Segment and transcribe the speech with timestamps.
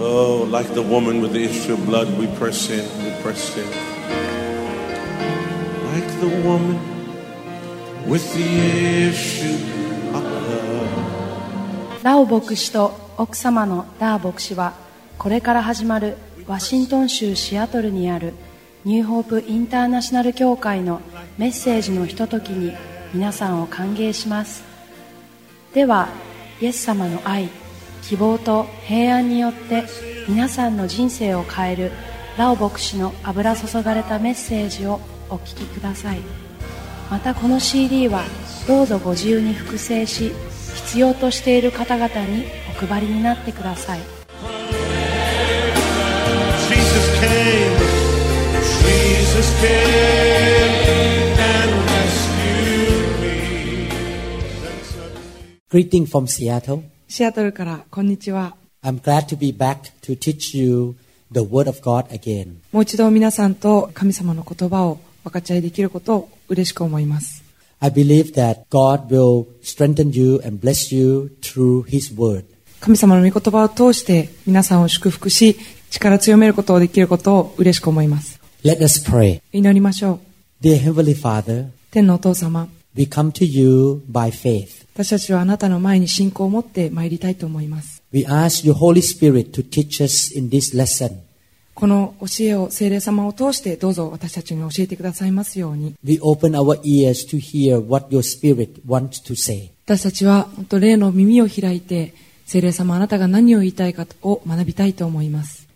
[0.00, 3.66] Oh, like the woman with the issue of blood, we press in, we press in.
[5.92, 6.78] Like the woman
[8.06, 9.58] with the issue
[10.14, 12.04] of blood.
[12.04, 14.74] ラオ牧師と奥様のダー牧師は
[15.18, 18.34] これから始まるワシントン州シアトルにある
[18.84, 21.00] ニューホープインターナショナル協会の
[21.38, 22.72] メッセージのひとときに
[23.12, 24.62] 皆さんを歓迎します
[25.74, 26.08] では
[26.60, 27.50] イエス様の愛
[28.02, 29.84] 希望と平安によって
[30.28, 31.92] 皆さんの人生を変える
[32.36, 36.20] ラオ牧師の油注がれたメッセージをお聞きください
[37.10, 38.24] またこの CD は
[38.66, 40.32] どうぞご自由に複製し
[40.74, 42.44] 必要としている方々に
[42.82, 44.00] お配りになってください
[46.68, 47.78] Jesus came,
[48.84, 53.88] Jesus came and rescued me.
[54.62, 56.84] Then suddenly Greeting from Seattle.
[57.10, 58.54] シアトルから、こんにちは。
[62.70, 67.42] もう一度皆さんと神様の言葉を分かち合いできることを嬉しく思います。
[72.78, 75.56] 神様の御言葉を通して皆さんを祝福し、
[75.90, 78.38] 力強めることをできることを嬉しく思います。
[79.52, 80.20] 祈りましょう。
[81.90, 82.68] 天のお父様、
[84.98, 88.02] 私たちはあなたの前に信仰を持って参りたいと思います。
[91.72, 95.94] この教えを聖霊様を通してどうぞ私たちに教えてくださいますように。
[99.86, 102.12] 私たちは本当霊の耳を開いて
[102.44, 105.68] 聖霊様あなたが何を言いたいかを学びたいと思います。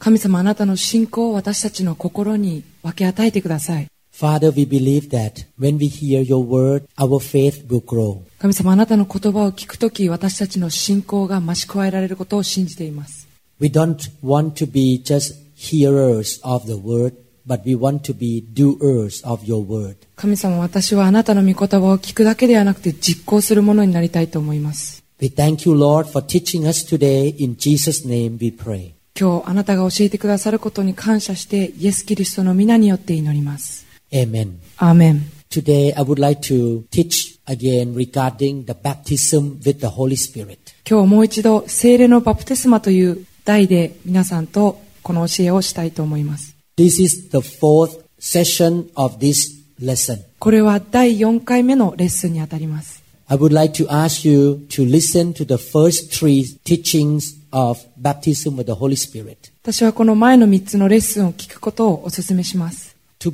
[0.00, 3.86] 神様あなたの信仰を私たちの心に分け与えてください。
[4.18, 8.22] Father, we believe that when we hear your word, our faith will grow.
[8.38, 13.28] 神様あなたの言葉を聞くとき私たちの信仰が増し加えられることを信じています
[13.60, 17.12] We don't want to be just hearers of the word,
[17.46, 19.96] but we want to be doers of your word.
[20.16, 27.36] 神様私はあなたの御言葉を聞くだけではなくて実行するものになりたいと思います We thank you, Lord, for teaching us today.
[27.36, 28.92] In Jesus' name we pray.
[29.18, 33.85] 今日あなたが教えてくださることに感謝してイエス・キリストの皆によって祈ります
[34.16, 34.58] Amen.
[34.78, 40.58] アーメン Today I would like to teach again regarding the baptism with the Holy Spirit.
[40.88, 49.50] 今日もう一度聖霊のバプテスマという題で皆さんとこの教えをしたいと思います This is the fourth session of this
[49.80, 50.20] lesson.
[50.38, 57.78] これは第4回目のレッスンにあたります I would like to ask you to listen to the first three teachings of
[58.00, 59.52] baptism with the Holy Spirit.
[59.62, 63.30] 私はこの前の3つのレッスンを聞くことをお勧めします To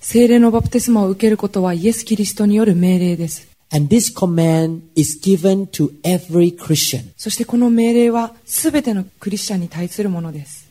[0.00, 3.48] 聖霊のバプテスマを受けることはイエス・キリストによる命令です。
[7.16, 10.68] そしてこの命令はすべてのクリスチャンに対するものです。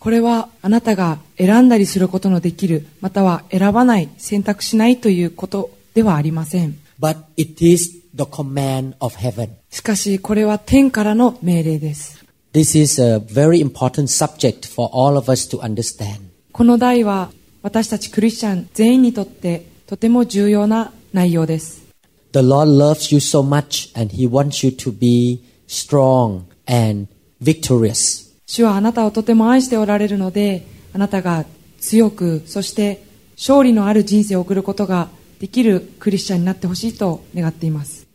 [0.00, 6.78] これはあなたが選んだりすることのできる、または選ばない、選択しないということではありません。
[7.00, 9.50] But it is the command of heaven.
[9.70, 16.20] しかしこれは天からの命令です This is a very important subject for all of us to understand.
[16.52, 17.30] この題は
[17.62, 21.86] 私たちクリスチャン全員にとってとても重要な内容です
[22.32, 27.08] The Lord loves you so much and He wants you to be strong and
[27.40, 28.28] victorious.
[28.46, 31.44] 主はあなたをとても愛しておられるのであなたが
[31.80, 33.04] 強くそして
[33.36, 35.08] 勝利のある人生を送ることが
[35.40, 38.06] できるクリスチャンになってほしいと願っています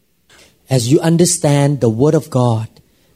[0.69, 2.67] As you understand the Word of God,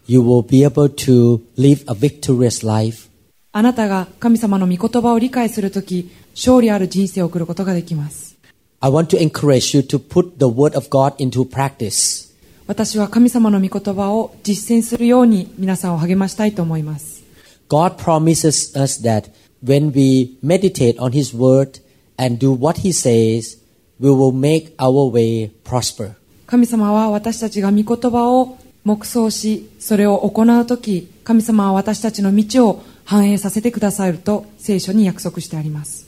[0.06, 3.09] you will be able to live a victorious life.
[3.51, 8.38] あなたが神様の御言葉を理解するとき勝利ある人生を送ることができます
[8.79, 12.28] I want to encourage you to put the Word of God into practice.
[12.68, 17.24] 私は神様の御言葉を実践するように皆さんを励ましたいと思います
[17.69, 19.31] God promises us that
[19.63, 21.81] when we meditate on His Word
[22.18, 23.57] and do what He says,
[23.99, 26.15] we will make our way prosper.
[26.45, 36.07] 神様は私たちが御言葉を黙想しそれを行うとき神様は私たちの道を反映させてくださると聖書に約束してあります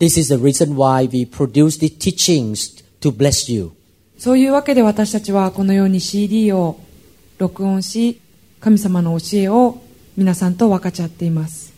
[0.00, 3.70] This is the reason why we produce these teachings to bless you.
[4.18, 6.80] そういうわけで私たちはこのように CD を
[7.38, 8.20] 録音し
[8.60, 9.78] 神様の教えを
[10.16, 11.72] 皆さんと分かち合っています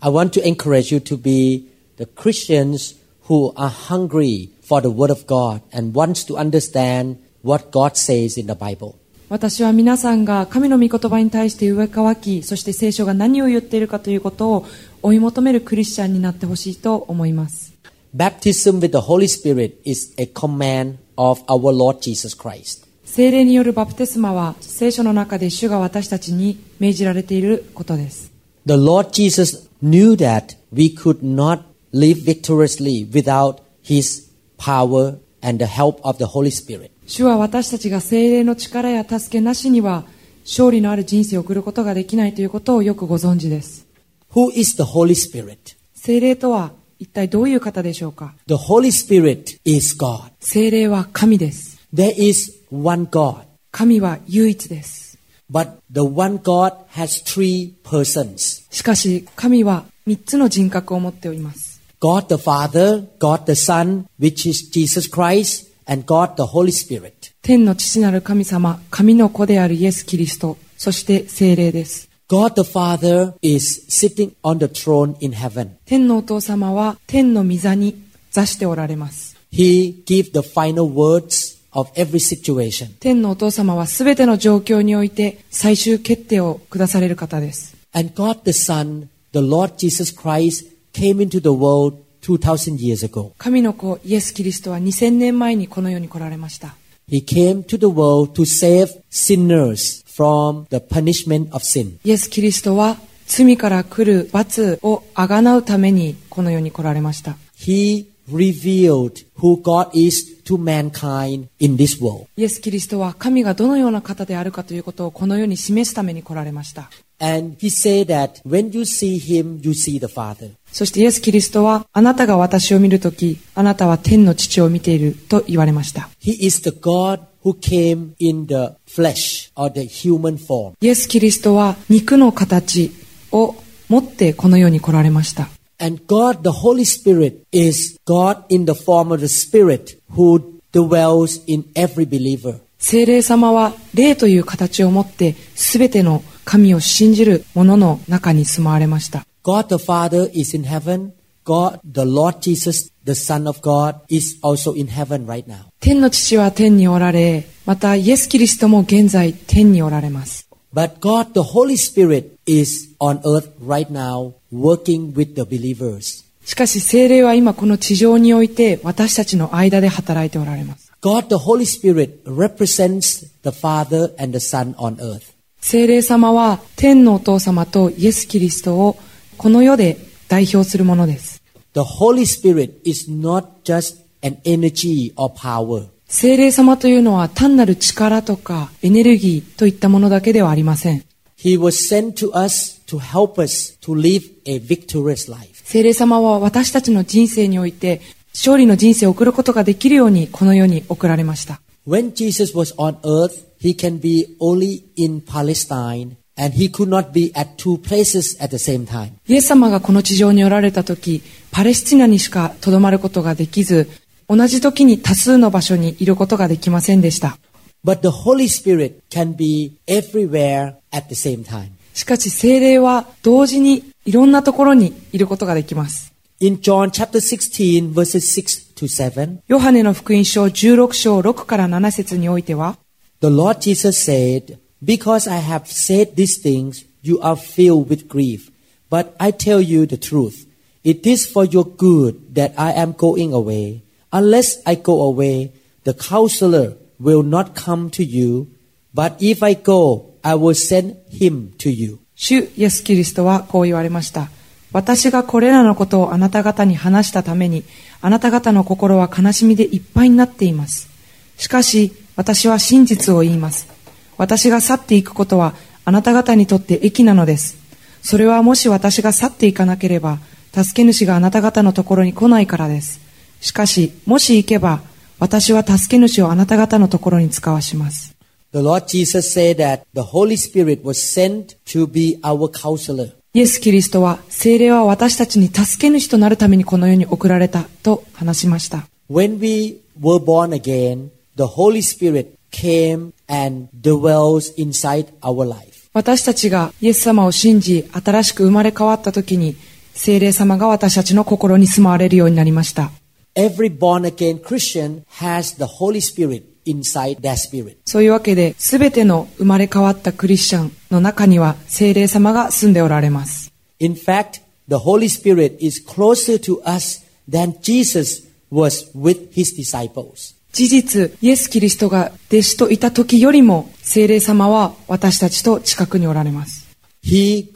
[0.00, 1.68] I want to encourage you to be
[1.98, 2.96] the Christians
[3.28, 8.39] who are hungry for the Word of God and wants to understand what God says
[8.39, 8.95] in the Bible.
[9.29, 14.65] 私は皆さんが神の御言葉に対して上かわきそして聖書が何を言っているかということを
[15.03, 17.73] 追い求めるクリスチャンになってほしいと思います
[18.15, 22.87] Baptism with the Holy Spirit is a command of our Lord Jesus Christ.
[23.05, 28.31] 聖霊によるバプテスマは聖書の中で主が私たちに命じられていることです
[28.65, 34.29] The Lord Jesus knew that we could not live victoriously without His
[34.64, 36.90] power and the help of the Holy Spirit.
[37.06, 40.04] 主は私たちが聖霊の力や助けなしには
[40.44, 43.86] 勝利のある人生を送ることができないということをよくご存知です
[44.32, 45.76] Who is the Holy Spirit?
[45.94, 50.32] 聖霊とは一体どういう方でしょうか The Holy Spirit is God.
[50.40, 55.18] 聖霊は神です There is one God, 神は唯一です
[55.50, 61.73] but the one God has three persons しかし神は三つの人格を持っております
[62.04, 67.32] God the Father, God the Son, which is Jesus Christ, and God the Holy Spirit.
[67.40, 75.70] 天の父なる神様神の子であるイエス・キリストそして聖霊です God the Father is sitting on the throne in heaven.
[75.86, 77.98] 天のお父様は天の御座に
[78.30, 82.98] 座しておられます He gives the final words of every situation.
[83.00, 93.06] 天のお父様はすべての状況において最終決定を下される方です And God the Son, the Lord Jesus Christ, came into the world 2,000 years
[93.06, 93.32] ago.
[93.36, 96.76] 神の子イエス・キリストは2000年前にこの世に来られました
[97.10, 101.98] He came to the world to save sinners from the punishment of sin.
[102.04, 102.96] イエス・キリストは
[103.26, 112.26] 罪から来る罰をあがなうためにこの世に来られました He revealed who God is to mankind in this world.
[112.36, 116.90] イエス・キリストは神がどのような方であるかということをこの世に示すために来られました
[117.20, 120.52] And he said that when you see him, you see the Father.
[120.72, 130.74] そしてイエス・キリストはあなたが私を見るときあなたは天の父を見ていると言われました He is the God who came in the flesh or the human form.
[130.80, 132.92] イエス・キリストは肉の形
[133.30, 133.54] を
[133.88, 141.42] 持ってこの世に来られました And God, the Holy Spirit, is God in the form of the Spirit who dwells
[141.46, 142.60] in every believer.
[142.78, 151.12] 聖霊様は霊という形を持って全ての神を信じる者の中に住まわれました God the Father is in heaven.
[151.44, 155.66] God, the Lord Jesus, the Son of God, is also in heaven right now.
[155.80, 166.24] 天の父は天におられまたイエス・キリストも現在天におられます But God, the Holy Spirit, is on earth right now working with the believers.
[166.44, 175.33] しかし聖霊は今この地上において私たちの間で働いておられます God, the Holy Spirit, represents the Father and the Son on earth.
[175.66, 178.98] 聖霊様は天のお父様とイエス・キリストを
[179.38, 179.96] この世で
[180.28, 185.86] 代表するものです The Holy Spirit is not just an energy or power.
[186.06, 191.02] 聖霊様というのは単なる力とかエネルギーといったものだけではありません
[191.38, 195.62] He was sent to us to help us to live a victorious life.
[195.64, 198.02] 聖霊様は私たちの人生において
[198.34, 207.12] 勝利の人生を送ることができるようにこの世に送られました When Jesus was on earth, he can be only in Palestine and he could not
[207.14, 209.12] be at two places at the same time.
[209.26, 213.88] イエス様がこの地上におられた時パレスチナにしかとどまることができず
[214.28, 217.38] 同じ時に多数の場所にいることができませんでした
[217.84, 221.70] But the Holy Spirit can be everywhere at the same time.
[221.94, 232.76] しかし聖霊は同時にいろんなところにいることができます In John chapter 16 verses 6 to 7, ヨハネの福音書16章6から7節においては
[233.23, 238.51] the Lord Jesus said, Because I have said these things, you are filled with grief.
[238.89, 240.47] But I tell you the truth.
[240.83, 243.83] It is for your good that I am going away.
[244.11, 245.51] Unless I go away,
[245.83, 248.47] the counselor will not come to you.
[248.93, 251.99] But if I go, I will send him to you.
[252.15, 254.29] 主イエス・キリストはこう言われました。
[254.71, 257.63] 私がこれらのことをあなた方に話したために、
[258.01, 260.89] あなた方の心は悲しみでいっぱいになっています。
[261.37, 263.68] しかし、 私は真実を言います。
[264.16, 265.54] 私が去っていくことは、
[265.84, 267.56] あなた方にとって益なのです。
[268.02, 270.18] それはもし私が去っていかなければ、
[270.52, 273.00] 助け主があなた方のところに来ないからです。
[273.40, 274.82] しかし、もし行けば、
[275.18, 278.14] 私は助け主をあなた方のところに使わします。
[278.52, 283.12] The Lord Jesus said that the Holy Spirit was sent to be our counselor.
[283.32, 288.86] イエス・キリストは聖霊は私たちに助け主となるためにこの世に送られたと話しました。
[289.10, 295.89] When we were born again, the Holy Spirit came and dwells inside our life.
[295.93, 299.55] 私たちがイエス様を信じ新しく生まれ変わった時に
[299.93, 302.91] 聖霊様が私たちの心に住まわれるようになりました。
[303.35, 307.77] Every born again Christian has the Holy Spirit inside their spirit.
[307.85, 313.51] そういうわけで全ての生まれ変わったクリスチャンの中には聖霊様が住んでおられます。
[313.79, 320.32] In fact, the Holy Spirit is closer to us than Jesus was with his disciples.
[320.54, 326.68] 事実、イエス・キリストが弟子といた時よりも、聖霊様は私たちと近くにおられます。
[327.04, 327.50] He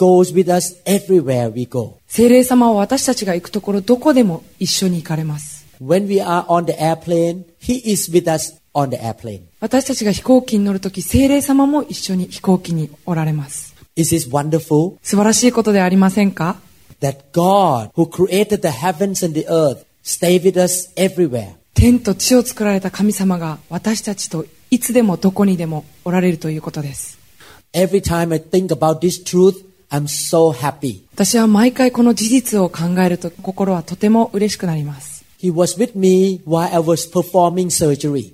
[2.09, 5.65] 聖霊様は私たちが行くところどこでも一緒に行かれます。
[5.81, 6.19] 私
[9.85, 13.77] たちが飛行機に乗るとき、聖霊様も一緒に飛行機におられます。
[13.97, 14.43] 素晴
[15.23, 16.57] らしいことではありませんか？
[21.79, 27.21] 天と地を作られた神様が私たちといつでもどこにでもおられるということです。
[31.15, 35.25] 私は毎回この事実を考えると心はとても嬉しくなります。
[35.41, 35.53] He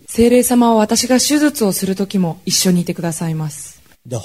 [0.09, 3.83] 精霊様は私が手術をするときも一緒にいてくださいます。
[4.09, 4.17] 聖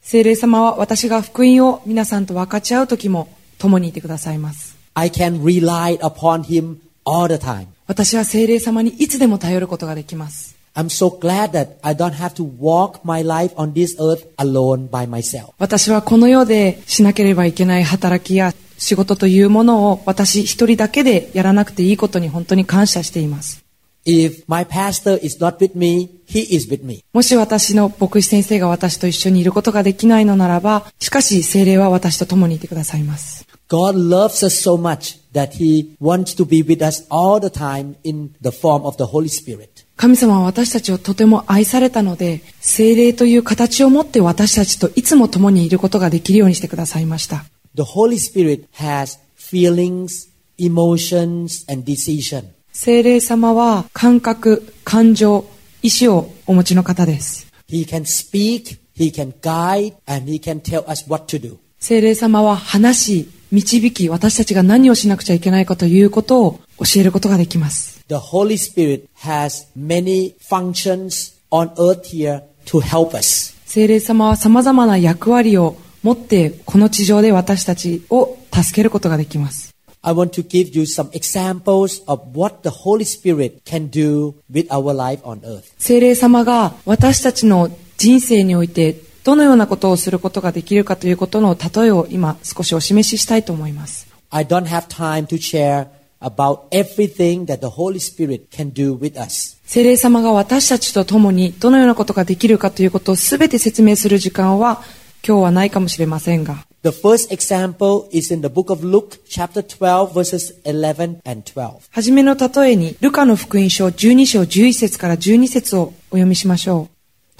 [0.00, 3.28] 精霊様は私が福音を皆さんと分かち合うときも
[3.62, 4.76] 共にいてくださいます。
[4.94, 7.68] I can rely upon Him all the time.
[7.86, 10.56] 私は聖霊様にいつでも頼ることができます。
[10.74, 15.08] I'm so glad that I don't have to walk my life on this earth alone by
[15.08, 15.52] myself.
[15.58, 23.62] 私はこの世でしなければいけない働きや仕事というものを私一人だけでやらなくていいことに本当に感謝しています。
[24.04, 27.04] If my pastor is not with me, he is with me.
[27.12, 33.46] もし私の牧師先生が私と一緒にいることができないのならば、しかし聖霊は私と共にいてくださいます。
[33.72, 38.34] God loves us so much that he wants to be with us all the time in
[38.42, 39.86] the form of the Holy Spirit.
[39.96, 47.46] 神様は私たちをとても愛されたので、聖霊という形を持って私たちといつも共にいることができるようにしてくださいました。
[47.74, 52.44] The Holy Spirit has feelings, emotions, and decision.
[52.72, 55.46] 聖霊様は感覚、感情、
[55.80, 57.50] 意志をお持ちの方です。
[57.70, 61.56] He can speak, he can guide, and he can tell us what to do.
[61.78, 68.02] 聖霊様は話し、導き、私たちが何をしなくちゃいけないかということを教えることができます。
[68.08, 73.54] The Holy Spirit has many functions on earth here to help us.
[73.66, 79.74] 聖霊様は様々な役割を持って、この地上で私たちを助けることができます。
[80.00, 84.96] I want to give you some examples of what the Holy Spirit can do with our
[84.96, 85.64] life on earth.
[85.78, 94.06] 聖霊様が私たちの人生においてどのようなことをすることができるかということの例えを今少しお示ししたいと思います。
[94.30, 95.86] I don't have time to share
[96.20, 99.58] about everything that the Holy Spirit can do with us.
[99.64, 104.82] 聖霊様が私たちと共にどのようなことができるかということをすべて説明する時間は
[105.26, 111.78] 今日はないかもしれませんが、The first example is in the book of Luke, chapter 12, verses 11 and 12.
[111.90, 116.91] はじめの例えにルカの福音書12章11節から12節をお読みしましょう。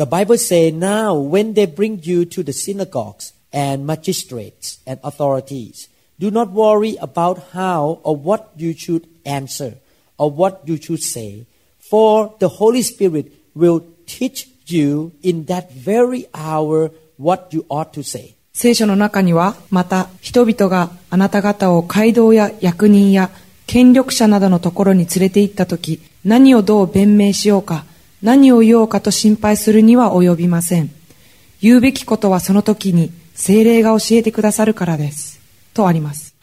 [0.01, 5.89] The Bible says, Now when they bring you to the synagogues and magistrates and authorities,
[6.19, 9.75] do not worry about how or what you should answer
[10.17, 11.45] or what you should say,
[11.79, 18.03] for the Holy Spirit will teach you in that very hour what you ought to
[18.03, 18.35] say.
[18.53, 23.29] 聖書の中には、また人々があなた方を街道や役人や
[23.67, 27.85] 権力者などのところに連れて行ったとき、何をどう弁明しようか、
[28.22, 30.90] 何を言おうかと心配するには及びません。
[31.60, 35.40] 言うべきことはその時に精霊が教えてくださるからです。
[35.74, 36.34] とあります。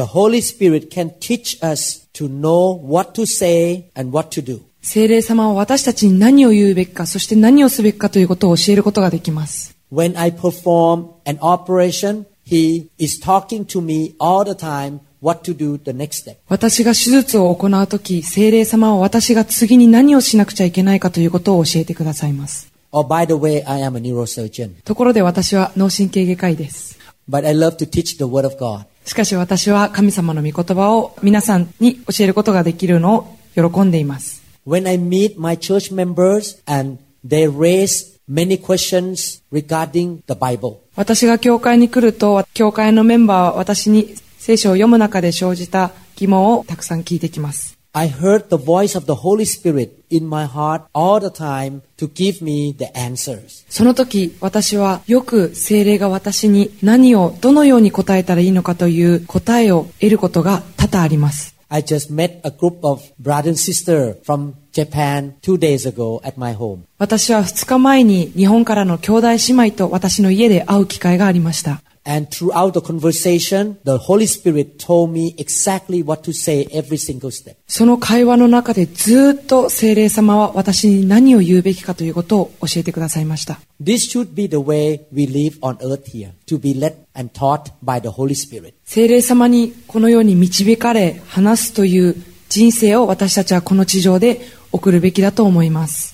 [3.94, 9.74] の中にあるような体験をしたことがたくさんあります聖霊様は私たちに何を言うべきか、そして何をすべきかということを教えることができます。
[9.90, 15.82] When I perform an operation, He is talking to me all the time what to do
[15.82, 16.36] the next step.
[16.50, 22.70] 私が手術を行うとき、聖霊様は私が次に何をしなくちゃいけないかということを教えてくださいます。
[22.92, 26.98] Oh, by the way, I am a neurosurgeon, ところで私は脳神経外科医です。
[27.26, 28.84] but I love to teach the Word of God.
[29.06, 34.43] しかし私は神様の御言葉を皆さんに教えることができるのを喜んでいます。
[34.66, 47.76] When I meet my church members and they raise many questions regarding the Bible, 私が教会に来ると、教会のメンバーは私に聖書を読む中で生じた疑問をたくさん聞いてきます。
[47.92, 52.42] I heard the voice of the Holy Spirit in my heart all the time to give
[52.42, 53.66] me the answers.
[53.68, 61.53] その時、私はよく聖霊が私に何をどのように答えたらいいのかという答えを得ることが多々あります。
[61.74, 66.54] I just met a group of brother and sister from Japan two days ago at my
[66.54, 66.84] home.
[66.98, 71.82] 私は2日前に日本からの兄弟姉妹と私の家で会う機会がありました。
[72.06, 77.56] And throughout the conversation, the Holy Spirit told me exactly what to say every single step.
[77.66, 83.58] その会話の中でずっと聖霊様は私に何を言うべきかということを教えてくださいました。
[83.82, 88.00] This should be the way we live on earth here, to be led and taught by
[88.00, 88.74] the Holy Spirit.
[88.84, 92.16] 聖霊様にこのように導かれ話すという
[92.50, 94.42] 人生を私たちはこの地上で
[94.72, 96.13] 送るべきだと思います。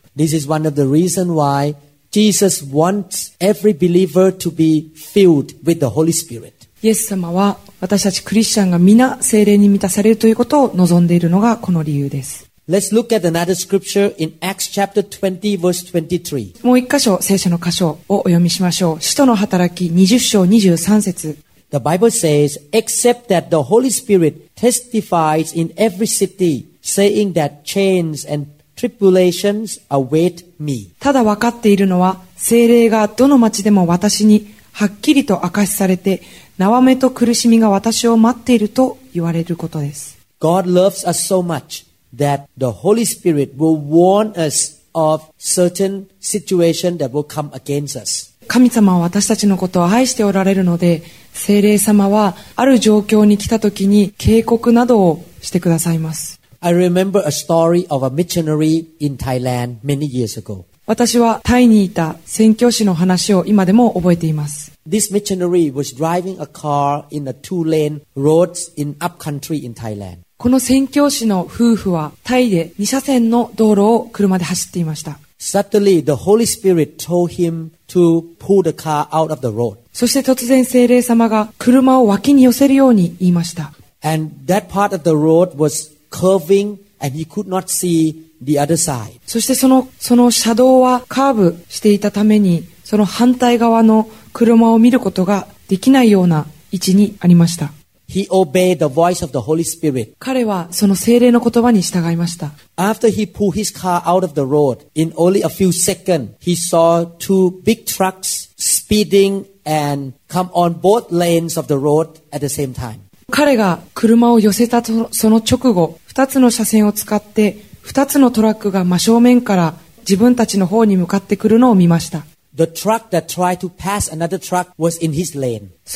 [0.16, 1.74] This is one of the reasons why
[2.10, 6.52] Jesus wants every believer to be filled with the Holy Spirit.
[6.82, 12.50] イエス様は私たちクリスチャンが皆聖霊に満たされるということを望んでいるのがこの理由です。
[12.68, 16.64] Let's look at another scripture in Acts chapter 20 verse 23.
[16.64, 19.00] もう一箇所聖書の箇所をお読みしましょう。
[19.00, 21.36] 使徒の働き20章23節
[21.70, 28.24] The Bible says, except that the Holy Spirit testifies in every city, saying that chains
[28.24, 30.91] and tribulations await me.
[30.99, 36.21] ただ分かっているのは聖霊がどの町でも私にはっきりと明かしされて
[36.57, 41.85] 縄目と苦しみが私を待っていると言われることです God loves us so much
[42.15, 48.31] that the Holy Spirit will warn us of certain situation that will come against us.
[48.47, 60.64] 神様は私たちのことを愛しておられるので聖霊様はある状況に来た時に警告などをしてくださいます I remember a story of a missionary in Thailand many years ago.
[60.86, 70.18] 私はタイにいた宣教師の話を今でも覚えています This missionary was driving a car in a two-lane roads in upcountry in Thailand.
[70.38, 79.76] この宣教師の夫婦はタイで2車線の道路を車で走っていました Suddenly, the Holy Spirit told him to pull the car out of the road.
[79.92, 83.72] そして突然聖霊様が車を脇に寄せるように言いました。
[84.02, 88.77] And that part of the road was curving and he could not see the other
[88.77, 89.19] side.
[89.25, 97.71] そしてその、その車道はカーブしていたために、その反対側の車を見ることができないような位置にありました。
[98.07, 100.15] He obeyed the voice of the Holy Spirit.
[100.19, 102.51] 彼はその聖霊の言葉に従いました。
[102.75, 107.05] After he pulled his car out of the road, in only a few seconds, he saw
[107.05, 112.73] two big trucks speeding and come on both lanes of the road at the same
[112.73, 112.99] time.
[113.31, 122.25] 彼が車を寄せたその直後、2つの車線を使って、2つのトラックが真正面から自分たちの方に向かってくるのを見ました。
[122.53, 122.65] そ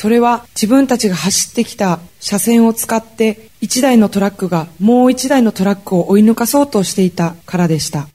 [0.08, 8.08] れは自分たちが走ってきた車線を使って1台のトラックがもう1台のトラックを追い抜かそうとしていたからでした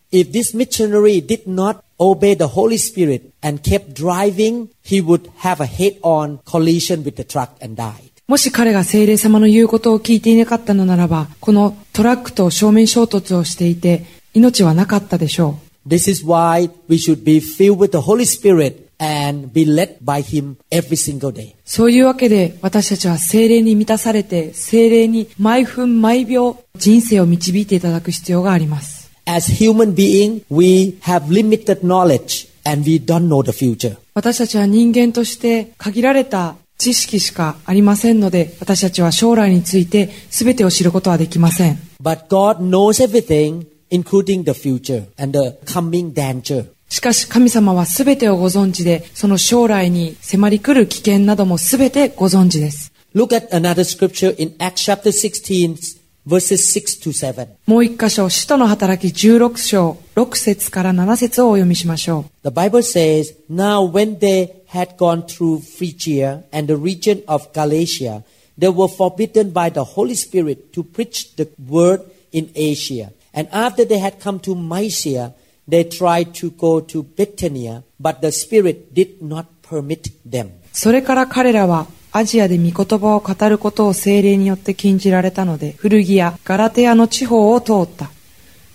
[2.78, 5.62] Spirit and kept driving, he would have.
[8.28, 15.90] もし彼が聖霊様の言うことを聞いていなかったのならば、このトラックと正面衝突をしていて、命はなかったでしょう。
[15.90, 20.56] This is why we should be filled with the Holy Spirit and be led by Him
[20.70, 21.56] every single day.
[21.66, 29.12] そういうわけで私たちは聖霊に満たされて、聖霊に毎分毎秒人生を導いていただく必要があります。
[29.26, 33.98] As human beings, we have limited knowledge and we don't know the future.
[34.14, 41.78] 私たちは人間として限られた知識しかありませんので私たちは将来について全てを知ることはできません。
[46.90, 52.92] しかし神様は全てをご存知でその将来に迫り来る危険なども全てご存知です。
[57.68, 62.48] もう1箇所使徒の働き16章6節から7節をお読みしましょう。
[64.72, 68.24] Had gone through Phrygia and the region of Galatia,
[68.58, 73.12] they were forbidden by the Holy Spirit to preach the word in Asia.
[73.34, 75.34] And after they had come to Mysia,
[75.68, 80.52] they tried to go to Bithynia, but the Spirit did not permit them.
[80.72, 88.10] それから彼らはアジアで御言葉を語ることを精霊によって禁じられたので、古着やガラテアの地方を通った。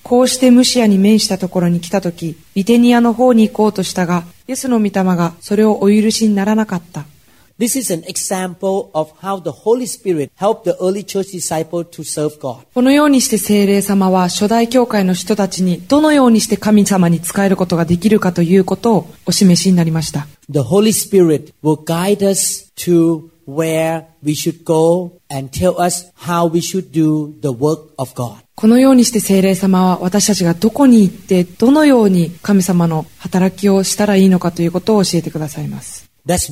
[0.02, 7.04] こうしてムシアに面したところに来たとき、ビテニアの方に行こうとしたが、イエスの御霊がそれをお許しにならなかった。
[7.58, 12.38] This is an example of how the Holy Spirit helped the early church disciple to serve
[12.38, 12.66] God.
[12.74, 20.26] このようにして聖霊様は初代教会の人たちにどのようにして神様に仕えることができるかということをお示しになりました。
[20.50, 26.60] The Holy Spirit will guide us to where we should go and tell us how we
[26.60, 28.45] should do the work of God.
[28.58, 36.08] このようにして聖霊様は私たちがどこに行ってどのように神様の働きをしたらいいのかということを教えてくださいます。
[36.24, 36.48] です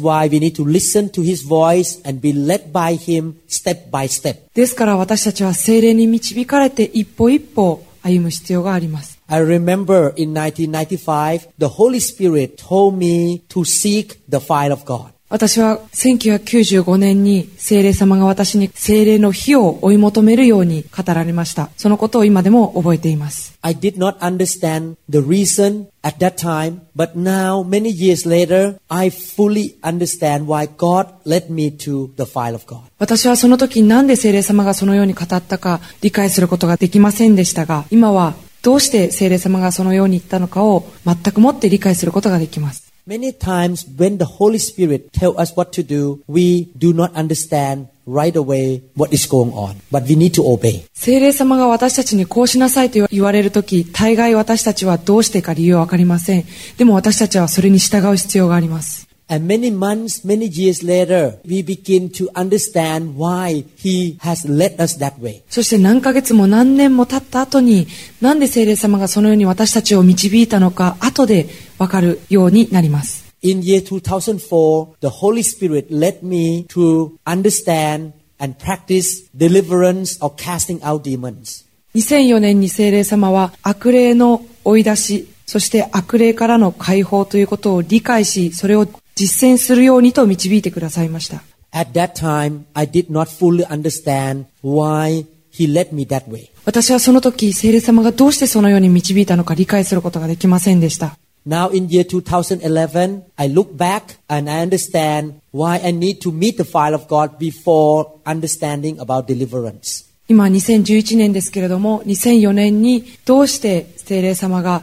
[4.76, 9.18] から私たちは聖霊に導かれて一歩一歩歩む必要があります。
[9.26, 15.13] I remember in 1995, the Holy Spirit told me to seek the file of God.
[15.30, 21.70] 私は1995年に聖霊様が私に聖霊の火を追い求めるように語られました。
[21.76, 23.58] そのことを今でも覚えています。
[23.62, 29.76] I did not understand the reason at that time, but now, many years later, I fully
[29.80, 32.82] understand why God led me to the fire of God.
[32.98, 42.93] 私はその時なんで聖霊様がそのように語ったか理解することができませんでしたが、今はどうして聖霊様がそのように言ったのかを全くもって理解することができます。
[43.06, 48.34] Many times when the Holy Spirit tell us what to do, we do not understand right
[48.34, 50.86] away what is going on, but we need to obey.
[50.94, 56.44] 聖霊様が私たちにこうしなさいと言われるとき、大概私たちはどうしてか理由はわかりません。
[56.78, 59.03] でも私たちはそれに従う必要があります。
[59.26, 65.18] And many months, many years later, we begin to understand why He has led us that
[65.18, 65.42] way.
[65.48, 67.86] そして何ヶ月も何年も経った後に、
[68.20, 71.46] なんで聖霊様がそのように私たちを導いたのか、後で
[71.78, 73.24] わかるようになります。
[73.40, 81.02] In year 2004, the Holy Spirit led me to understand and practice deliverance or casting out
[81.02, 81.64] demons.
[81.94, 91.42] 2004年に聖霊様は悪霊の追い出し、そして悪霊からの解放ということを理解し、それを実践するようにと導いてくださいました。
[91.72, 96.50] At that time, I did not fully understand why He led me that way.
[96.64, 101.16] 私はその時、聖霊様がどうしてそのように導いたのか理解することができませんでした。
[101.46, 106.64] Now in year 2011, I look back and I understand why I need to meet the
[106.64, 110.06] fire of God before understanding about deliverance.
[110.26, 114.82] 今2011年ですけれども、2004年にどうして聖霊様が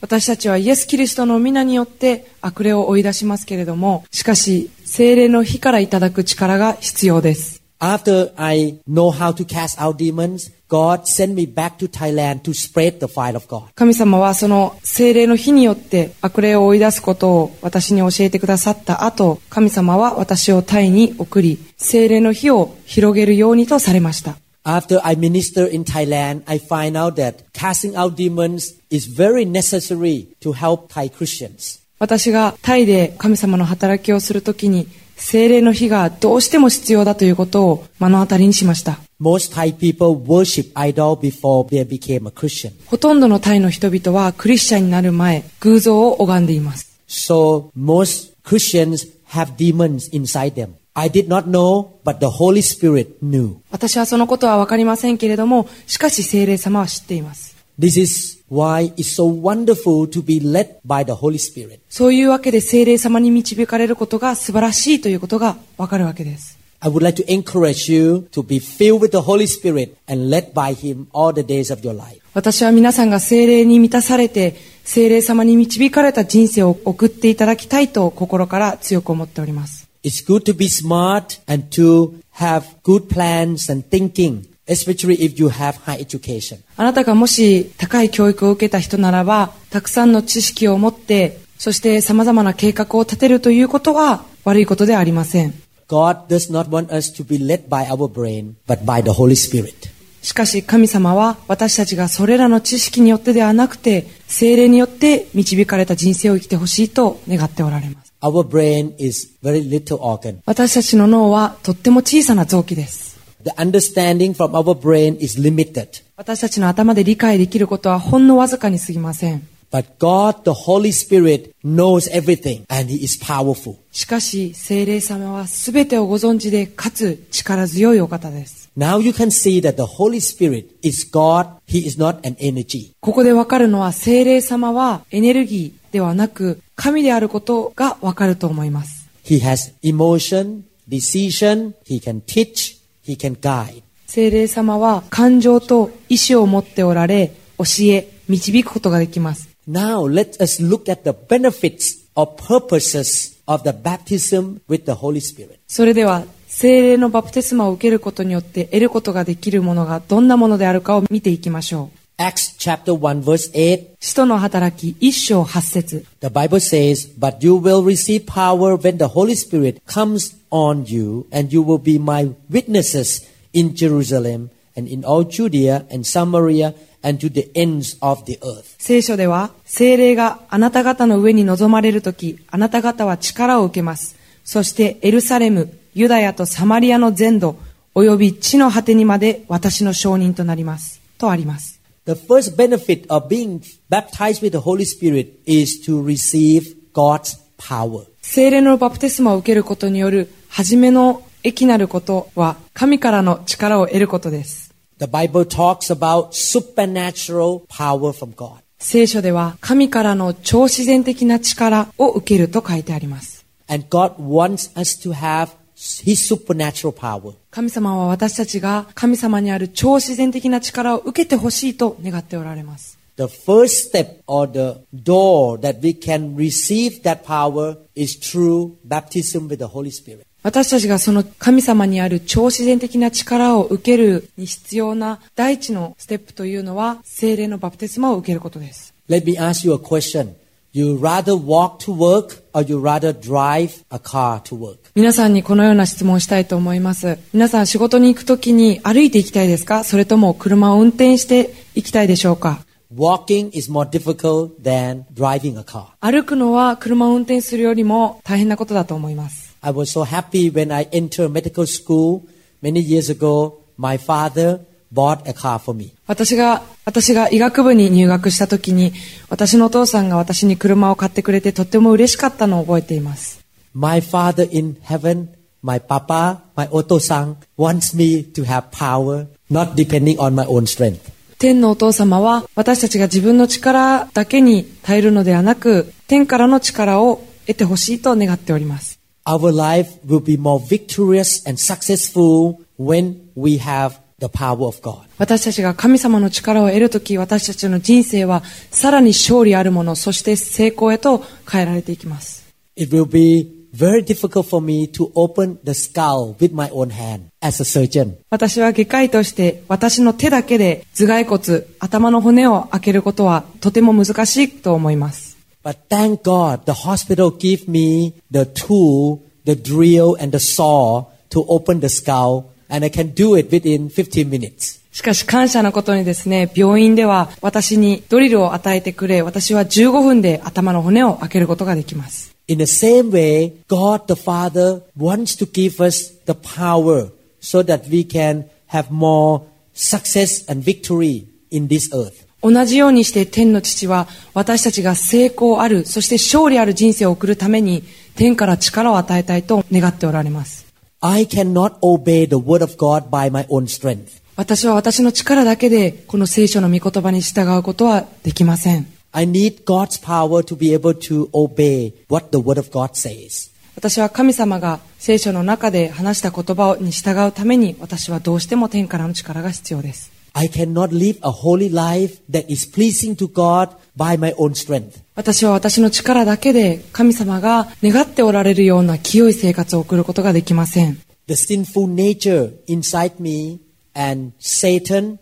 [0.00, 7.62] 私たちはイエス・キリストの皆によって悪霊を追い出しますけれども、しかし聖霊の火からいただく力が必要です。
[7.80, 12.98] After I know how to cast out demons, God sent me back to Thailand to spread
[12.98, 13.66] the fire of God.
[13.74, 24.36] 神様はその聖霊の火によって悪霊を追い出すことを私に教えてくださった後、神様は私をタイに送り、聖霊の火を広げるようにとされました。
[24.68, 30.52] After I minister in Thailand, I find out that casting out demons is very necessary to
[30.52, 31.80] help Thai Christians.
[31.98, 38.98] 私がタイで神様の働きをするときに、聖霊の火がどうしても必要だということを目の当たりにしました。
[39.18, 42.72] Most Thai people worship idol before they became a Christian.
[42.88, 47.00] ほとんどのタイの人々はクリスチャンになる前、偶像を拝んでいます。
[47.08, 50.72] So most Christians have demons inside them.
[50.98, 53.58] I did not know, but the Holy Spirit knew.
[53.70, 57.56] 私はそのことはわかりませんけれども、しかし聖霊様は知っています。
[57.78, 61.78] This is why it's so wonderful to be led by the Holy Spirit.
[61.88, 66.58] そういうわけで聖霊様に導かれることが素晴らしいということがわかるわけです。
[66.80, 70.74] I would like to encourage you to be filled with the Holy Spirit and led by
[70.74, 72.20] Him all the days of your life.
[72.34, 79.87] 私は皆さんが聖霊に満たされて、聖霊様に導かれた人生を送っていただきたいと心から強く思っております。
[80.08, 85.74] It's good to be smart and to have good plans and thinking, especially if you have
[85.84, 86.60] high education.
[86.78, 95.52] あなたがもし高い教育を受けた人ならば、たくさんの知識を持って、そして様々な計画を立てるということは悪いことではありません。
[95.88, 99.90] God does not want us to be led by our brain, but by the Holy Spirit.
[100.22, 108.07] しかし神様は私たちがそれらの知識によってではなくて、精霊によって導かれた人生を生きてほしいと願っておられます。
[108.21, 110.39] Our brain is very little organ.
[110.45, 113.19] 私たちの脳はとっても小さな臓器です。
[113.43, 116.03] The understanding from our brain is limited.
[116.15, 119.47] 私たちの頭で理解できることはほんのわずかに過ぎません。
[119.73, 123.77] But God, the Holy Spirit, knows everything and He is powerful.
[123.91, 128.69] しかし、精霊様は全てをご存知で、かつ力強いお方です。
[128.77, 131.47] Now you can see that the Holy Spirit is God.
[131.67, 132.91] He is not an energy.
[133.01, 139.08] ここでわかるのは聖霊様はエネルギーではなく 神であることがわかると思います。
[139.24, 141.74] He has emotion, decision.
[141.84, 142.78] He can teach.
[143.04, 143.82] He can guide.
[144.06, 149.48] 聖霊様は感情と意志を持っておられ、教え、導くことができます。
[149.68, 155.58] Now let us look at the benefits or purposes of the baptism with the Holy Spirit.
[155.66, 161.97] それでは、聖霊のバプテスマを受けることによって得ることができるものがどんなものであるかを見ていきましょう。
[162.20, 163.96] Acts chapter 1 verse 8.
[164.00, 170.84] 使徒の働き一章八節 The Bible says, But you will receive power when the Holy Spirit comes on
[170.86, 176.74] you, and you will be my witnesses in Jerusalem and in all Judea and Samaria
[177.04, 178.74] and to the ends of the earth.
[178.78, 184.16] 聖書では、聖霊があなた方の上に臨まれるとき、あなた方は力を受けます。
[184.42, 187.54] そしてエルサレム、ユダヤとサマリアの全土、
[187.94, 191.00] および地の果てにまで私の証人となります。
[191.16, 191.77] とあります。
[192.08, 198.06] The first benefit of being baptized with the Holy Spirit is to receive God's power.
[198.22, 204.74] 聖霊のバプテスマを受けることによる初めの益なることは、神からの力を得ることです。
[204.98, 208.60] The Bible talks about supernatural power from God.
[208.78, 213.44] 聖書では、神からの超自然的な力を受けると書いてあります。
[213.68, 217.34] And God wants us to have His supernatural power.
[217.52, 222.98] 神様は私たちが神様にある超自然的な力を受けてほしいと願っておられます。
[223.16, 229.58] The first step or the door that we can receive that power is through baptism with
[229.58, 230.24] the Holy Spirit.
[230.42, 238.94] 私たちがその神様にある超自然的な力を受けるに必要な第一のステップというのは聖霊のバプテスマを受けることです。
[239.08, 240.34] Let me ask you a question.
[240.72, 244.77] You rather walk to work or you rather drive a car to work?
[244.98, 247.20] 皆さんにこのような質問をしたいと思います。
[247.32, 249.84] 皆さん仕事に行くときに歩いて行きたいですか？
[249.84, 255.90] それとも車を運転して行きたいでしょうか？Walking is more difficult than driving a car.
[256.00, 259.56] 歩くのは車を運転するよりも大変なことだと思います。
[259.60, 262.22] I was so happy when I entered medical school
[262.60, 263.52] many years ago.
[263.76, 264.58] My father
[264.92, 265.94] bought a car for me.
[266.08, 268.92] 私が、私が医学部に入学したときに、
[269.28, 273.37] 私のお父さんが私に車を買ってくれてとっても嬉しかったのを覚えています。
[273.78, 275.28] My father in heaven,
[275.62, 281.12] my papa, my otosang wants me to have power, not depending on my own strength.
[281.38, 288.98] 天のお父様は私たちが自分の力だけに耐えるのではなく、天からの力を得てほしいと願っております。
[289.24, 295.02] Our life will be more victorious and successful when we have the power of God.
[295.18, 302.44] 私たちが神様の力を得るとき、私たちの人生はさらに勝利あるもの、そして成功へと変えられていきます。
[302.76, 307.62] It will be very difficult for me to open the skull with my own hand as
[307.62, 308.16] a surgeon.
[308.28, 315.38] 私は外科医として私の手だけで頭蓋骨、頭の骨を開けることはとても難しいと思います。
[315.62, 321.80] But thank God the hospital gave me the tool, the drill and the saw to open
[321.80, 324.78] the skull and I can do it within 15 minutes.
[324.90, 332.27] しかし感謝なことにですね、病院では私にドリルを与えてくれ、私は15分で頭の骨を開けることができます。
[332.48, 338.04] In the same way, God the Father wants to give us the power so that we
[338.04, 339.42] can have more
[339.74, 342.26] success and victory in this earth.
[342.40, 347.82] 同じようにして天の父は私たちが成功ある、そして勝利ある人生を送るために
[348.14, 350.66] 天から力を与えたいと願っておられます。
[351.00, 354.22] I cannot obey the word of God by my own strength.
[354.36, 358.97] 私は私の力だけでこの聖書の御言葉に従うことはできません。
[359.18, 363.50] I need God's power to be able to obey what the word of God says.
[363.74, 370.12] 私は神様が聖書の中で話した言葉に従うために私はどうしても天からの力が必要です。
[370.34, 375.00] I cannot live a holy life that is pleasing to God by my own strength.
[375.16, 381.00] 私は私の力だけで神様が願っておられるような清い生活を送ることができません。
[381.26, 383.58] The sinful nature inside me
[383.94, 385.18] and Satan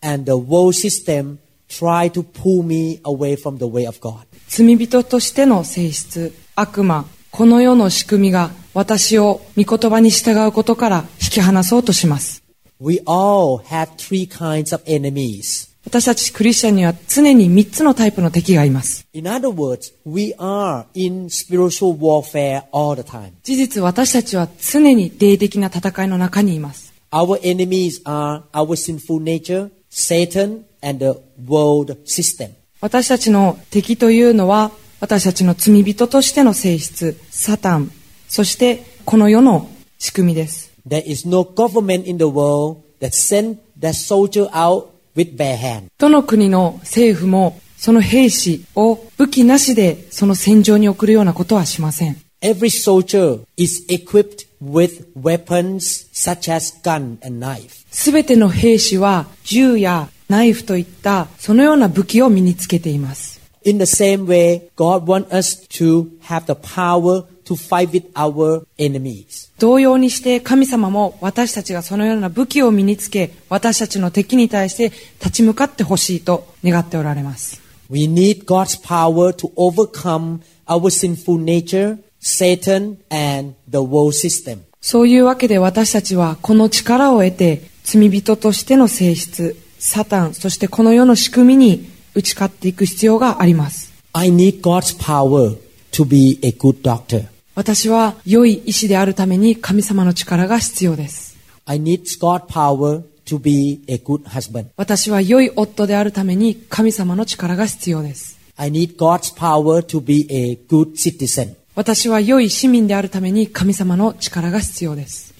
[0.00, 1.38] and the world system
[1.78, 4.26] try to pull me away from the way of God.
[4.48, 12.44] 罪人としての性質、悪魔、この世の仕組みが私を御言葉に従うことから引き離そうとします。
[12.80, 15.72] We all have three kinds of enemies.
[15.84, 19.06] 私たちクリスチャンには常に3つのタイプの敵がいます。
[19.12, 23.32] In other words, we are in spiritual warfare all the time.
[23.42, 26.94] 事実私たちは常に霊的な戦いの中にいます。
[27.12, 32.50] Our enemies are our sinful nature, Satan, and the world system.
[32.80, 37.92] 私たちの敵というのは私たちの罪人としての性質、サタン、
[38.28, 40.72] そしてこの世の仕組みです。
[40.86, 45.84] There is no government in the world that sent their soldier out with bare hand.
[45.96, 52.16] どの国の政府もその兵士を武器なしでその戦場に送るようなことはしません。
[52.42, 57.84] Every soldier is equipped with weapons such as gun and knife.
[57.90, 63.40] すべての兵士は銃やナイフといったそのような武器を身につけています。
[63.64, 69.50] In the same way, God wants us to have the power to fight with our enemies.
[69.58, 77.62] 同様にして神様も私たちがそのような武器を身につけ私たちの敵に対して立ち向かってほしいと願っておられます。
[77.90, 84.60] We need God's power to overcome our sinful nature, Satan, and the world system.
[84.80, 93.92] そういうわけで私たちはこの力を得て罪人としての性質、サタン、そしてこの世の仕組みに打ち勝っていく必要があります。
[94.14, 95.58] I need God's power
[95.92, 97.26] to be a good doctor.
[97.54, 101.36] 私は良い医師であるために神様の力が必要です。
[101.66, 104.66] I need God's power to be a good husband.
[104.76, 108.38] 私は良い夫であるために神様の力が必要です。
[108.56, 111.54] I need God's power to be a good citizen.
[111.76, 115.34] 私は良い市民であるために神様の力が必要です。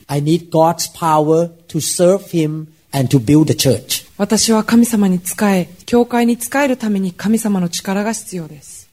[4.18, 8.90] 私は神様に仕え、教会に仕えるために神様の力が必要です。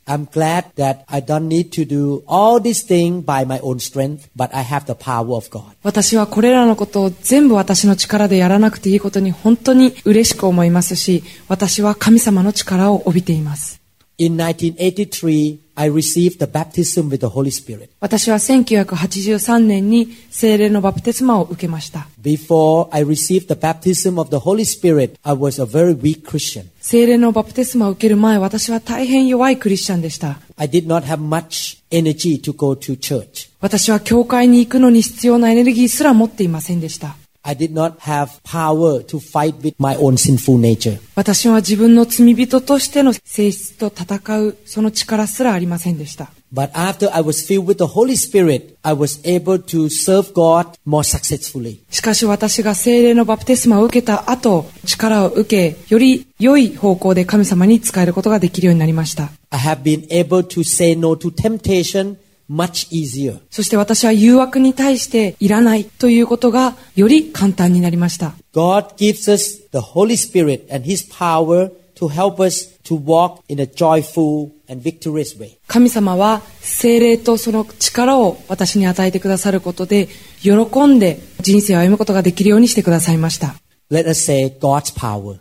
[5.84, 13.81] 私はこれらのことを全部私の力でやらなくていいことに本当に嬉しく思いますし、私は神様の力を帯びています。
[14.20, 17.90] In 1983, I received the baptism with the Holy Spirit.
[18.01, 22.09] 私は1983年に聖霊のバプテスマを受けました。
[22.22, 26.68] Before I received the baptism of the Holy Spirit, I was a very weak Christian.
[26.81, 30.38] 聖霊のバプテスマを受ける前、私は大変弱いクリスチャンでした。
[30.57, 33.51] I did not have much energy to go to church.
[33.61, 37.16] 私は教会に行くのに必要なエネルギーすら持っていませんでした。
[37.43, 40.99] I did not have power to fight with my own sinful nature.
[41.15, 46.32] 私は自分の罪人としての性質と戦うその力すらありませんでした。
[46.54, 51.04] But after I was filled with the Holy Spirit, I was able to serve God more
[51.04, 51.80] successfully.
[51.89, 59.32] しかし私が聖霊のバプテスマを受けた後、力を受け、より良い方向で神様に仕えることができるようになりました。
[59.49, 62.17] I have been able to say no to temptation
[62.52, 63.40] much easier.
[63.50, 68.34] そして私は誘惑に対していらないということがより簡単になりました。
[68.54, 73.64] God gives us the Holy Spirit and His power to help us to walk in a
[73.64, 75.58] joyful and victorious way.
[75.68, 80.10] 神様は聖霊とその力を私に与えてくださることで、
[80.42, 80.52] 喜
[80.88, 83.56] んで人生を歩むことができるようにしてくださいました。
[83.90, 85.38] Let us say God's power.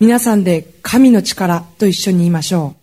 [0.00, 2.81] 皆さんで神の力と一緒に言いましょう。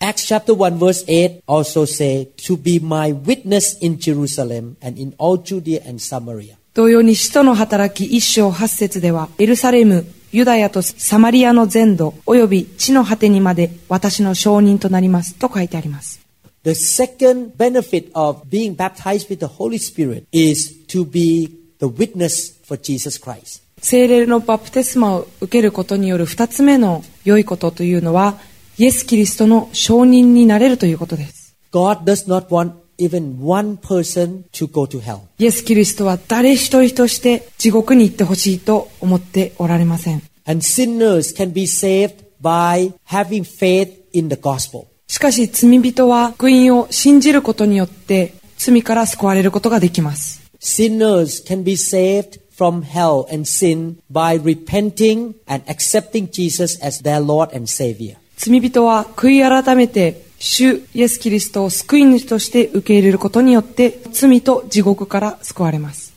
[0.00, 5.14] Acts chapter 1 verse 8 also say, to be my witness in Jerusalem and in
[5.18, 6.56] all Judea and Samaria.
[6.74, 16.20] 同様に使徒の働き一章八節では、エルサレム、ユダヤとサマリアの全土、および地の果てにまで私の証人となりますと書いてあります。
[16.64, 22.76] The second benefit of being baptized with the Holy Spirit is to be the witness for
[22.76, 23.62] Jesus Christ.
[23.78, 28.38] 聖霊のバプテスマを受けることによる二つ目の良いことというのは、
[28.76, 31.56] イエス・キリストの証人になれるということです。
[31.70, 35.20] God does not want even one person to go to hell.
[35.38, 40.22] イエス・キリストは誰一人として地獄に行ってほしいと思っておられません。
[40.44, 44.86] And sinners can be saved by having faith in the gospel.
[45.06, 50.42] しかし罪人は福音を信じることによって罪から救われることができます。
[50.60, 57.54] Sinners can be saved from hell and sin by repenting and accepting Jesus as their Lord
[57.54, 58.16] and Savior.
[58.36, 66.12] 罪人は悔い改めて主イエス・キリストを救い主として受け入れることによって罪と地獄から救われます。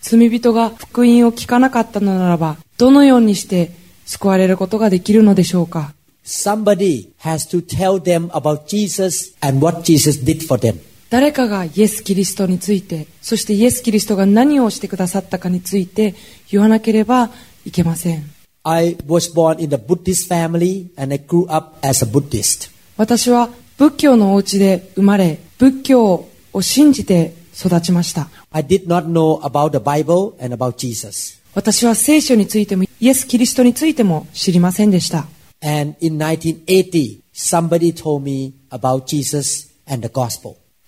[0.00, 3.70] 罪人が福音を聞かなかったのならばどのようにして
[4.06, 5.92] 救われることができるのでしょうか？
[11.08, 16.14] 誰かがイエス・キリストについてそしてイエス・キリストが何をしてくださったかについて
[16.50, 17.30] 言わなければ
[17.64, 18.24] いけません。
[22.96, 28.28] 私は仏教のお家で生まれ仏教を信じて育ちました。
[31.54, 35.26] 私は聖書についてもイエス・キリストについても知りませんでした。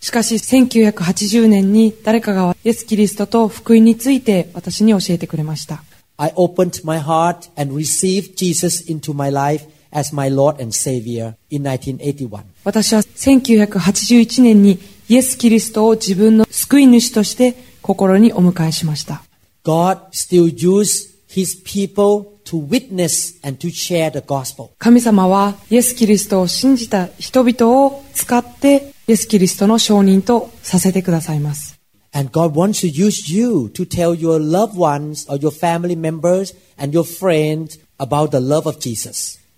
[0.01, 5.83] しかし1980年に誰かがイエス・キリストと福音について私に教えてくれました。
[6.17, 11.63] I opened my heart and received Jesus into my life as my Lord and Savior in
[11.63, 12.45] 1981.
[12.65, 14.79] 私は1981年に
[15.09, 19.23] イエス・キリストを自分の救い主として心にお迎えしました。
[19.65, 24.71] God still uses his people to witness and to share the gospel.
[24.79, 31.79] 神様はイエス・キリストを信じた人々を使ってイエス・キリストの証人とさせてくださいます。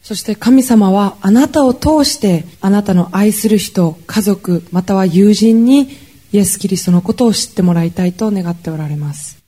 [0.02, 5.88] そして神様はあなたを通してあなたの愛する人、家族、または友人に
[6.32, 9.38] イエス・キリストのことを知ってもらいたいと願っておられます。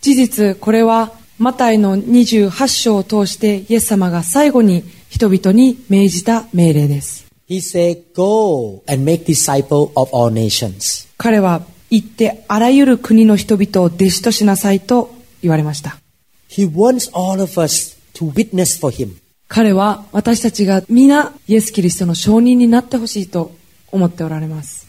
[0.00, 7.26] 事実、これはマタイの28章を通して、イエス様が最後に人々に命じた命令です。
[11.18, 15.96] 彼は、行ってあらゆる国の人々を弟子としなさいと言われました。
[19.48, 23.54] 彼は、私たちが皆、イエス・キリストの証人になってほしいと
[23.90, 24.86] 思っておられます。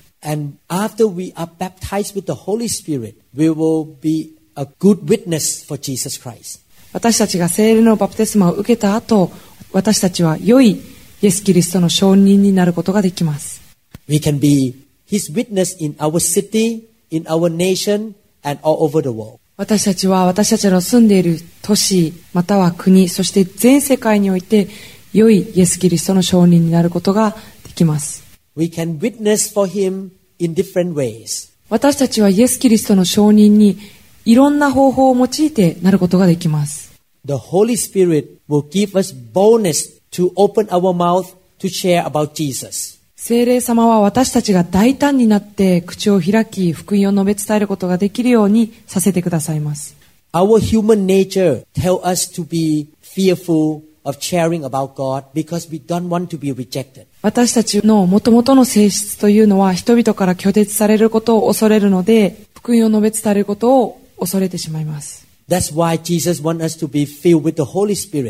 [6.94, 9.32] 私たちがセ聖霊のバプテスマを受けた後
[9.72, 10.82] 私たちは良い
[11.22, 13.62] イエス・キリストの証人になることができます。
[19.56, 24.68] 私たちは私たちの住んでいる都市または国そして全世界において
[25.14, 27.36] 良いイエス・キリストの証人になることが
[27.66, 28.24] できます。
[31.70, 33.78] 私たちはイエス・キリストの証人に
[34.26, 36.94] いろんな方法を用いてなることができます。
[37.26, 43.00] The Holy Spirit will give us boldness to open our mouth to share about Jesus.
[43.16, 49.96] 聖霊様は私たちが大胆になって口を開き福音を述べ伝えることができるようにさせてくださいます。
[50.34, 56.28] Our human nature tell us to be fearful of sharing about God because we don't want
[56.36, 57.06] to be rejected.
[57.22, 65.28] 私たちの元々の性質というのは人々から拒絶されることを恐れるので福音を述べ伝えることを恐れてしまいます。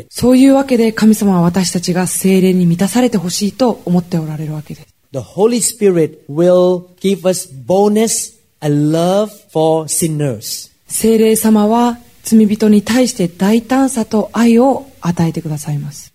[0.09, 4.87] そういうわけで神様は私たちが精霊に満たされてほしいと思っておられるわけです。
[10.87, 16.13] 精霊様は罪人に対して大胆さと愛を与えてくださいます。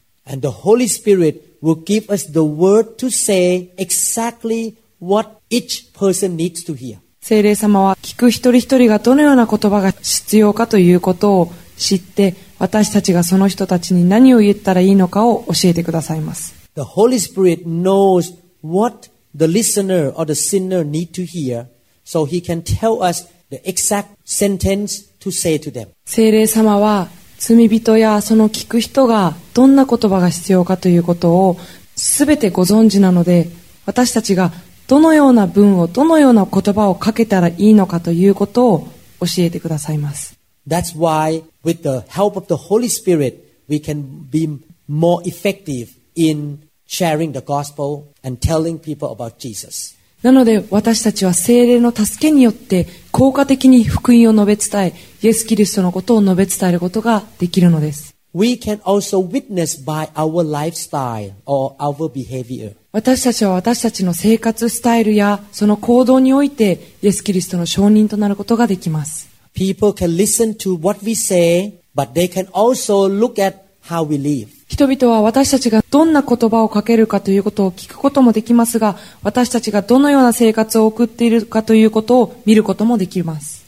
[7.21, 16.55] 聖霊様は聞く一人一人がどのような言葉が必要かということを知って私たちがその人たちに何を言ったらいいのかを教えてくださいます。
[16.75, 21.67] The Holy Spirit knows what the listener or the sinner need to hear,
[22.05, 25.89] so he can tell us the exact sentence to say to them.
[26.05, 27.09] 聖霊様は
[27.39, 31.57] 罪人やその聞く人がどんな言葉が必要かということを
[31.95, 33.49] 全てご存知なので
[33.87, 34.53] 私たちが
[34.89, 38.89] どのような文をどのような言葉をかけたらいいのかということを
[39.21, 40.39] 教えてくださいます。
[40.67, 43.37] That's why, with the help of the Holy Spirit,
[43.69, 44.49] we can be
[44.89, 49.95] more effective in sharing the gospel and telling people about Jesus.
[50.23, 58.18] なので私たちは聖霊の助けによって効果的に福音を述べ伝え、イエス・キリストのことを述べ伝えることができるのです。
[58.35, 62.75] We can also witness by our lifestyle or our behavior.
[62.93, 69.29] 私たちは私たちの生活スタイルやその行動においてイエス・キリストの証人となることができます。
[69.55, 73.59] People can listen to what we say, but they can also look at
[73.89, 74.49] how we live.
[74.69, 83.65] 人々は私たちがどんな言葉をかけるかということを聞くこともできますが、私たちがどのような生活を送っているかということを見ることもできます。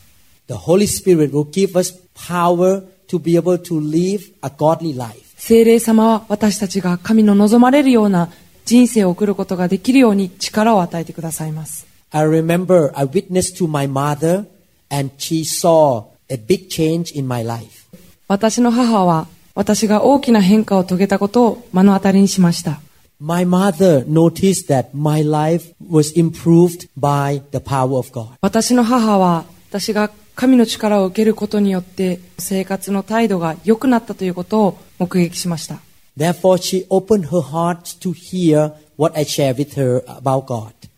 [0.49, 5.35] The Holy Spirit will give us power to be able to live a godly life.
[5.37, 8.31] 聖霊様は私たちが神の望まれるような
[8.65, 11.87] 人生を送ることができるように力を与えてくださいます。
[12.13, 14.47] I remember I witnessed to my mother
[14.91, 17.87] and she saw a big change in my life.
[18.29, 22.81] 私の母は私が大きな変化を遂げたことを目の当たりにしました。
[23.19, 28.29] My mother noticed that my life was improved by the power of God.
[28.41, 30.11] 私の母は私が
[30.41, 35.81] 神の力を受けることによって生活の態度が良くなったということを目撃しました。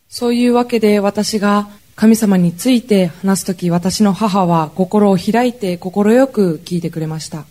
[0.08, 5.90] そういうわけで私が神様について話すとき私の母は心を開いて快
[6.28, 7.44] く聞いてくれました。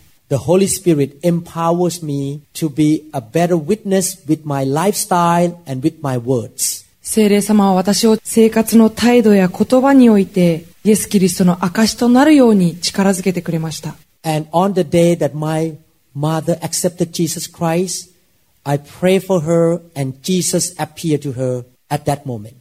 [7.02, 13.94] 聖霊様は私を生活の態度や言葉においてイエス・キリストの証となるように力づけてくれました。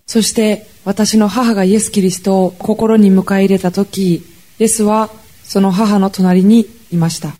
[0.05, 4.23] そして私の母がイエス・キリストを心に迎え入れた時、イ
[4.59, 5.09] エスは
[5.43, 7.35] その母の隣にいました。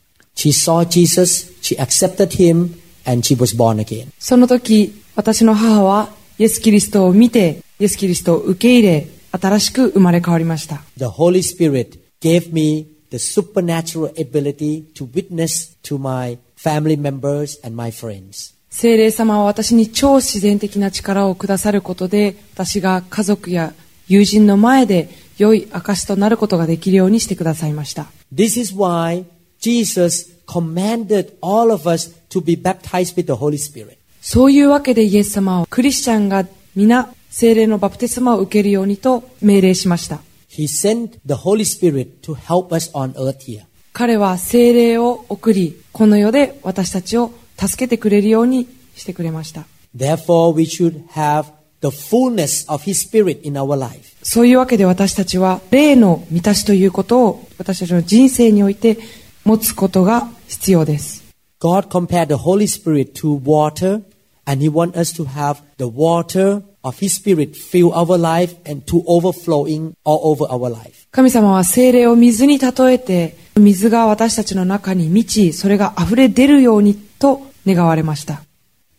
[4.20, 6.10] その時、私の母は
[6.40, 10.82] イエス・キリストを見て、イエス・キリストを受け入れ、新しく生まれ変わりました。
[10.98, 17.92] The Holy Spirit gave me the supernatural ability to witness to my family members and my
[17.92, 18.54] friends.
[18.70, 23.74] 聖霊様は私に超自然的な力をくださることで、私が家族や
[24.08, 28.08] 友人の前で良い証となることができるようにしてくださいました。
[28.34, 29.26] This is why
[29.60, 33.98] Jesus commanded all of us to be baptized with the Holy Spirit.
[34.22, 40.20] そういうわけでイエス様はクリスチャンが皆聖霊のバプテスマを受けるようにと命令しました。
[40.50, 43.64] He sent the Holy Spirit to help us on earth here.
[43.94, 49.66] 彼は聖霊を送り、この世で私たちを助けてくれるようにしてくれました。
[49.96, 51.46] Therefore, we should have
[51.80, 54.14] the fullness of His Spirit in our life.
[54.24, 58.98] そういうわけで私たちは霊の満たしということを私たちの人生において
[59.46, 61.24] 持つことが必要です。
[61.62, 64.04] God compared the Holy Spirit to water,
[64.46, 68.86] and He wants us to have the water of His Spirit fill our life and
[68.86, 71.08] to overflowing all over our life.
[71.12, 78.44] 神様は聖霊を水に例えて、水が私たちの中に満ち、それが溢れ出るようにと願われました。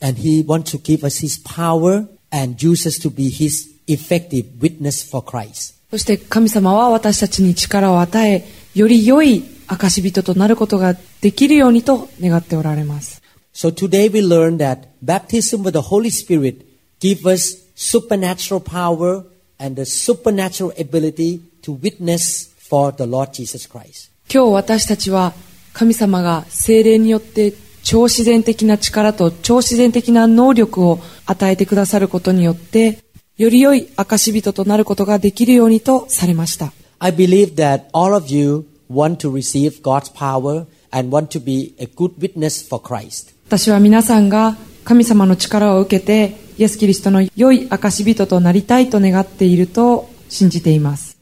[0.01, 4.47] And He wants to give us His power and use us to be His effective
[4.61, 5.75] witness for Christ.
[5.91, 13.23] そして神様は私たちに力を与え、より良い証人となることができるようにと願っておられます。
[13.55, 16.65] So today we learn that baptism with the Holy Spirit
[17.01, 19.25] gives us supernatural power
[19.59, 24.11] and the supernatural ability to witness for the Lord Jesus Christ.
[24.33, 25.35] 今日私たちは
[25.73, 27.53] 神様が聖霊によって
[27.83, 32.99] 超自然的な力と超自然的な能力を与えてくださることによって、
[33.37, 36.73] より良い証人となることができるようにとされました。
[37.01, 41.87] I believe that all of you want to receive God's power and want to be a
[41.87, 43.35] good witness for Christ.
[43.49, 51.19] 私は皆さんが神様の力を受けてイエス・キリストの良い証人となりたいと願っていると信じています。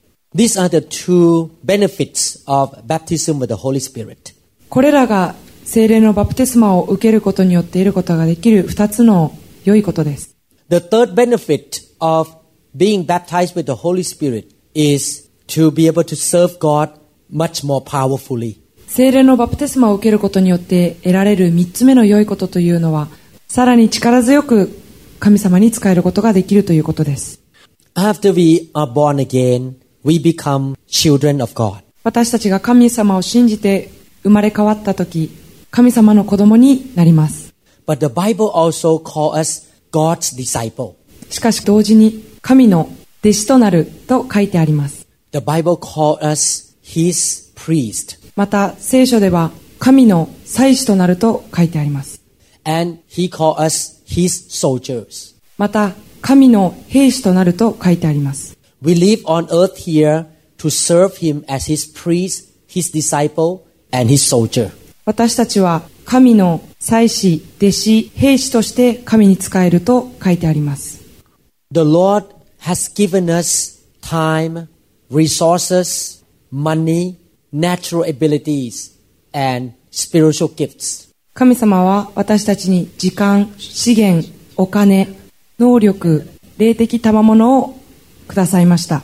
[4.68, 5.34] これらが
[5.64, 9.34] 精霊のバプテスマを受けることによって得ることができる2つの
[9.64, 10.36] 良いことです。
[18.88, 23.08] 聖精霊のバプテスマを受けることによって得られる3つ目の良いことというのは、
[23.48, 24.79] さらに力強く
[25.20, 27.40] 神様に仕えることができるということです。
[32.02, 33.90] 私たちが神様を信じて
[34.22, 35.30] 生まれ変わったとき、
[35.70, 37.52] 神様の子供になります。
[41.28, 42.88] しかし同時に、神の
[43.22, 45.06] 弟子となると書いてあります。
[48.36, 52.22] また、聖書では、神の祭司となると書いてあります。
[54.09, 55.35] His soldiers.
[55.57, 58.57] また神の兵士となると書いてあります。
[58.81, 60.25] We live on earth here
[60.57, 64.71] to serve Him as His priest, His disciple, and His soldier.
[65.05, 71.01] 私たちは神の祭司、弟子、兵士として神に仕えると書いてあります。
[71.71, 72.25] The Lord
[72.61, 74.67] has given us time,
[75.11, 77.15] resources, money,
[77.53, 78.91] natural abilities,
[79.33, 81.08] and spiritual gifts.
[81.32, 85.08] 神様は私たちに時間、資源、お金、
[85.58, 86.28] 能力、
[86.58, 87.78] 霊的賜物を
[88.26, 89.02] くださいました。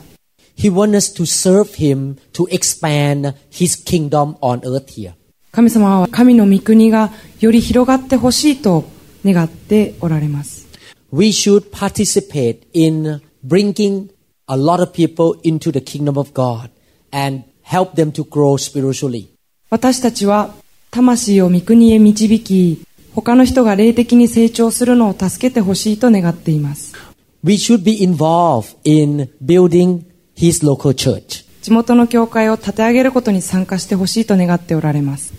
[0.57, 5.13] He wants us to serve Him to expand His kingdom on earth here.
[5.53, 7.11] 神様は神の御国が
[7.41, 8.85] より広がってほしいと
[9.25, 10.67] 願っておられます。
[11.13, 14.11] We should participate in bringing
[14.49, 16.71] a lot of people into the kingdom of God
[17.13, 19.29] and help them to grow spiritually.
[19.71, 20.55] 私たちは
[20.91, 26.95] 魂を御国へ導き、他の人が霊的に成長するのを助けてほしいと願っています。
[27.43, 30.03] We should be involved in building
[30.37, 31.47] His local church.
[31.63, 35.33] 地元の教会を立て上げることに参加してほしいと願っておられます。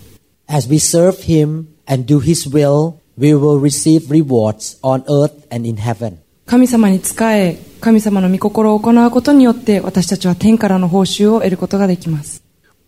[0.46, 5.68] As we serve Him and do His will, we will receive rewards on earth and
[5.68, 6.18] in heaven.
[6.46, 12.37] 神様に仕え、神様の御心を行うことによって私たちは天からの報酬を得ることができます。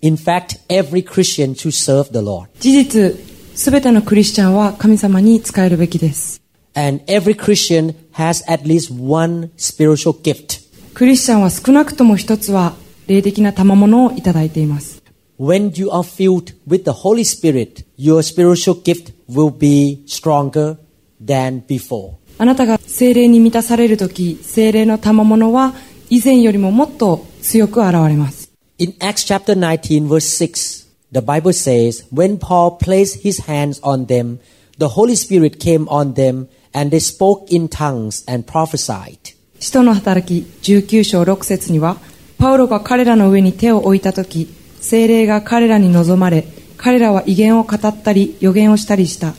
[0.02, 2.48] In fact, every Christian should serve the Lord.
[2.58, 3.16] 事実、
[3.54, 6.40] すべてのクリスチャンは神様に仕えるべきです。
[6.74, 10.60] And every Christian has at least one spiritual gift.
[10.94, 12.74] クリスチャンは少なくとも一つは
[13.08, 15.02] 霊的な賜物をいただいています。
[15.38, 20.78] When you are filled with the Holy Spirit, your spiritual gift will be stronger
[21.22, 22.14] than before.
[22.38, 25.74] あなたが精霊に満たされるとき、精霊の賜物は
[26.08, 28.39] 以前よりももっと強く現れます。
[28.79, 34.39] In Acts chapter 19, verse 6, the Bible says, When Paul placed his hands on them,
[34.77, 39.33] the Holy Spirit came on them, and they spoke in tongues and prophesied.
[39.59, 41.97] 使徒の働き19章6節には、
[42.37, 44.49] パウロが彼らの上に手を置いたとき、
[44.81, 46.45] 精霊が彼らに望まれ、
[46.77, 49.33] 彼らは威厳を語ったり予言をしたりした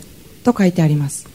[0.45, 1.29] と書いてあります。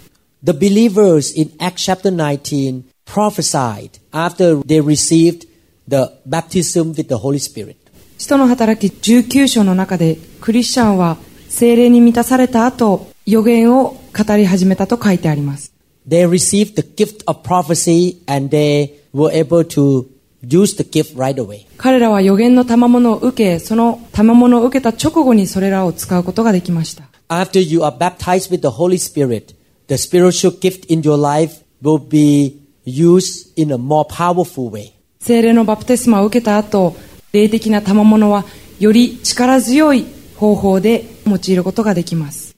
[0.44, 5.48] The believers in Acts chapter 19 prophesied after they received
[5.88, 7.78] the baptism with the Holy Spirit.
[8.19, 15.73] 使徒の働き19章の中でクリスチャンは精霊に満たされた後予言を語り始めたと書いてあります
[16.09, 20.07] They received the gift of prophecy and they were able to
[20.43, 21.67] use the gift right away.
[21.77, 29.55] 彼らは予言の賜物を受けその賜物を受けた直後にそれらを使うことができました After you are baptized with the Holy Spirit,
[29.89, 34.93] the spiritual gift in your life will be used in a more powerful way.
[35.19, 36.95] 精霊のバプテスマを受けた後
[37.33, 38.45] 霊的な賜物は
[38.79, 40.07] より力強い
[40.37, 42.57] 方法で用いることができます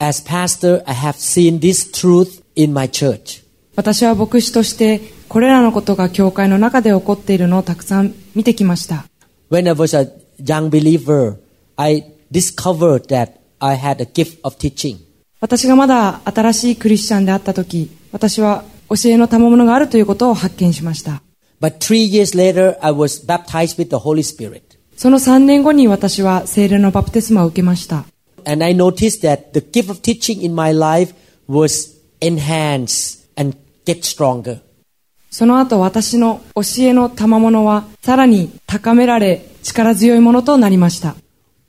[0.00, 3.42] As pastor, I have seen this truth in my church.
[3.74, 9.06] 私は牧師としてこれらのことが教会の中で起こっているのをたくさん見てきました
[9.50, 10.10] When I was a
[10.42, 11.38] young believer,
[11.76, 14.98] I discovered that I had a gift of teaching.
[15.40, 21.22] 私がまだ新しいクリスチャンであった時私は教えの賜物があるということを発見しました
[21.59, 24.77] But three years later, I was baptized with the Holy Spirit.
[24.95, 28.05] その3年後に私は聖霊のバプテスマを受けました
[28.45, 31.13] And I noticed that the gift of teaching in my life
[31.47, 34.59] was enhanced and get stronger.
[35.31, 41.15] その後私の教えの賜物はさらに高められ力強いものとなりました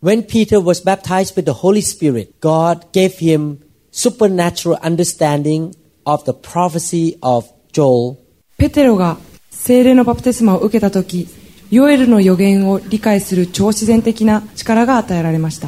[0.03, 5.75] When Peter was baptized with the Holy Spirit, God gave him supernatural understanding
[6.05, 8.17] of the prophecy of Joel
[8.59, 9.17] ペテロが
[9.62, 11.28] 聖霊のバプテスマを受けた時
[11.70, 15.68] ヨエルの予言を理解する超自然的な力が与えられました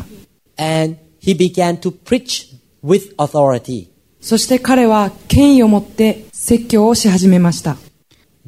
[0.57, 3.89] and he began to preach with authority.
[4.21, 7.75] そして彼は権威を持って説教をし始めました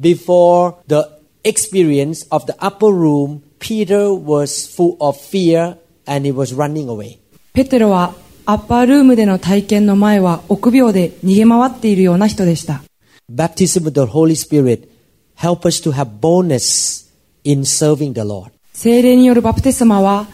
[0.00, 1.10] Before the
[1.44, 5.76] experience of the upper room, Peter was full of fear
[6.06, 7.18] and he was running away.
[7.52, 8.14] ペテロは
[8.46, 12.82] アッパールームでの体験の前は臆病で逃げ回っているような人でした
[13.30, 14.93] Baptism with the Holy Spirit
[15.35, 17.09] help us to have boldness
[17.43, 18.51] in serving the Lord.
[18.73, 20.27] 聖霊によるバプテスマは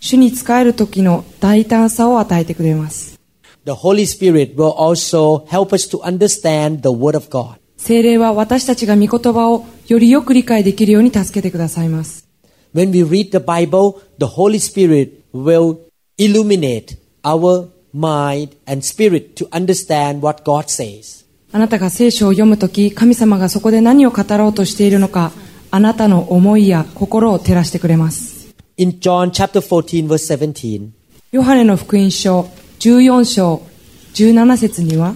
[0.00, 3.18] 主に仕える時の大胆さを与えてくれます
[3.64, 7.58] The Holy Spirit will also help us to understand the Word of God.
[7.76, 12.28] 聖霊は私たちが御言葉をよりよく理解できるように助けてくださいます
[12.74, 15.78] When we read the Bible, the Holy Spirit will
[16.18, 21.21] illuminate our mind and spirit to understand what God says.
[21.55, 25.31] あなたが聖書を読むとき、神様がそこで何を語ろうとしているのか、
[25.69, 28.55] あなたの思いや心を照らしてくれます。
[28.77, 30.89] In John chapter 14 verse 17,
[31.31, 32.49] ヨハネの福音書
[32.79, 33.61] 14章
[34.15, 35.15] 17節には、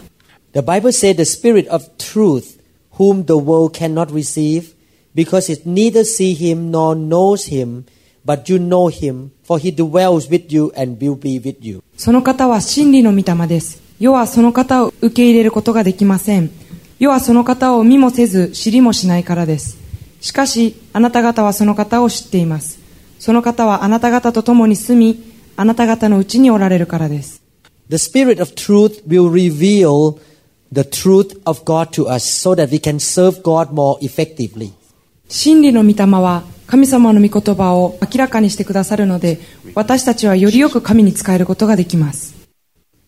[0.54, 2.60] the Bible said the Spirit of truth
[3.00, 4.76] whom the world cannot receive
[5.16, 7.86] because it neither see him nor knows him,
[8.24, 11.82] but you know him, for he dwells with you and will be with you.
[11.98, 13.87] その方は真理の御霊です。
[14.00, 16.52] 世はその方を受け入れることができません。
[17.00, 19.78] 世はその方を見もせず知りもしないからです。
[20.22, 22.80] しかし、あなた方はその方を知っています。
[23.20, 27.42] その方はあなた方と共に住み、あなた方のうちにおられるからです。
[27.90, 30.20] The Spirit of truth will reveal
[30.72, 34.72] the truth of God to us so that we can serve God more effectively.
[35.30, 39.40] 真理の御霊は神様の御言葉を明らかにしてくださるので
[39.76, 42.37] 私たちはよりよく神に仕えることができます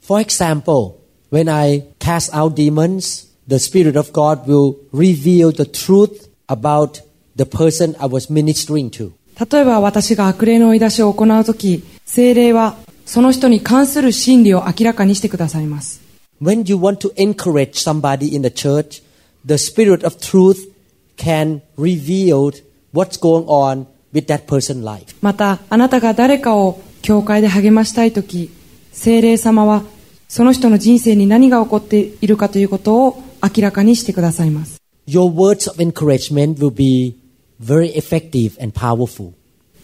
[0.09, 6.29] For example, when I cast out demons, the Spirit of God will reveal the truth
[6.47, 7.01] about
[7.37, 9.13] the person I was ministering to.
[9.41, 16.01] 例えば私が悪霊の追い出しを行うとき精霊はその人に関する真理を明らかにしてくださいます
[16.41, 19.03] When you want to encourage somebody in the church,
[19.45, 20.71] the Spirit of truth
[21.17, 22.53] can reveal
[22.93, 25.17] what's going on with that person's life.
[25.23, 28.51] またあなたが誰かを教会で励ましたいとき
[28.93, 29.83] 精霊様は
[30.30, 37.18] その人の人生に何が起こっているかということを明らかにしてくださいます Your words of encouragement will be
[37.60, 39.34] very effective and powerful.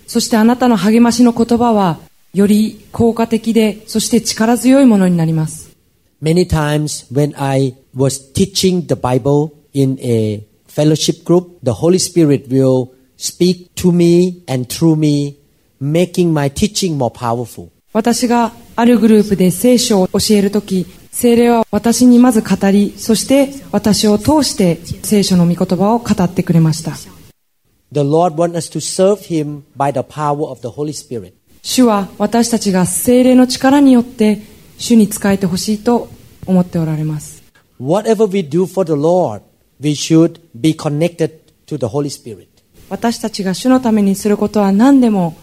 [0.05, 1.99] そしてあなたの励ましの言葉は
[2.35, 5.75] より効果的でそして力強いものになります
[6.21, 12.47] Many times when I was teaching the Bible in a fellowship group, the Holy Spirit
[12.49, 15.37] will speak to me and through me,
[15.79, 17.69] making my teaching more powerful.
[17.93, 26.91] 私があるグループで聖書を教える時き、聖霊は私にまず語り、そして私を通して聖書の御言葉を語ってくれました。
[31.63, 34.41] 主は私たちが聖霊の力によって
[34.77, 36.09] 主に仕えてほしいと
[36.45, 37.43] 思っておられます。
[42.89, 45.37] 私たちが主のためにすることは何でも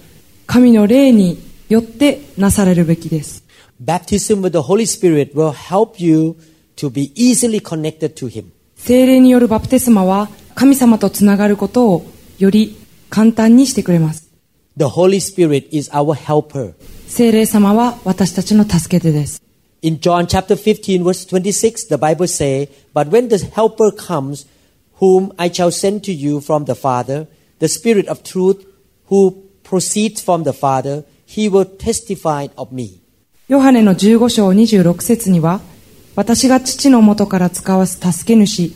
[0.46, 3.43] 神の霊によってなされるべきです。
[3.83, 6.35] Baptism with the Holy Spirit will help you
[6.77, 8.51] to be easily connected to Him.
[8.75, 12.05] 聖霊によるバプテスマは神様とつながることを
[12.39, 12.77] より
[13.09, 14.29] 簡単にしてくれます。
[14.77, 16.73] The Holy Spirit is our helper.
[17.07, 19.41] 聖霊様は私たちの助け手です。
[19.81, 24.47] In John chapter 15 verse 26, the Bible say, But when the helper comes,
[24.99, 27.27] whom I shall send to you from the Father,
[27.59, 28.65] the Spirit of truth,
[29.07, 33.00] who proceeds from the Father, he will testify of me.
[33.48, 35.60] ヨハネの15章26節には、
[36.14, 38.74] 私が父の元から使わす助け主、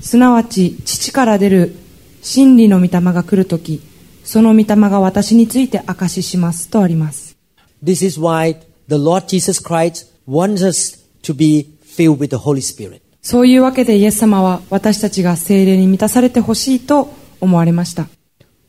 [0.00, 1.74] すなわち父から出る
[2.22, 3.82] 真理の御霊が来るとき、
[4.24, 7.36] その御霊が私について証ししますとあります。
[7.82, 8.56] This is why
[8.88, 13.00] the Lord Jesus Christ wants us to be filled with the Holy Spirit.
[13.20, 18.06] そういうわけでイエス様は私たちが聖霊に満たされてほしいと思われました。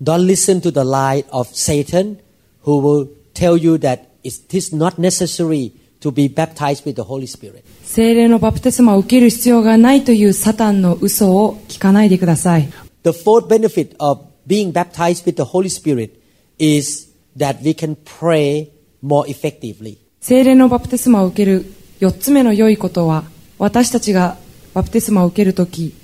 [0.02, 2.18] Don't listen to the lie of Satan
[2.64, 3.08] who will
[3.38, 7.64] tell you that it is not necessary to be baptized with the Holy Spirit.
[7.84, 12.70] 聖霊のバプテスマを受ける必要がないというサタンの嘘を聞かないでください。
[13.04, 16.20] The fourth benefit of being baptized with the Holy Spirit
[16.58, 18.70] is that we can pray
[19.04, 19.98] more effectively.
[20.20, 21.66] 聖霊のバプテスマを受ける
[22.00, 23.24] 4つ目の良いことは
[23.60, 24.38] 私たちが
[24.74, 25.96] バプテスマを受けるとき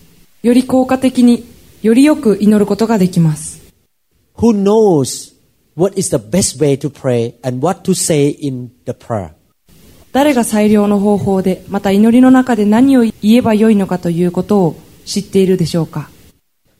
[0.41, 1.45] より効果的に
[1.81, 3.61] よりよく祈ることができます
[4.38, 5.32] Who knows
[5.76, 9.32] what is the best way to pray and what to say in the prayer?
[10.12, 16.11] 誰が最良の方法でまた祈りの中で何を言えばよいのかということを知っているでしょうか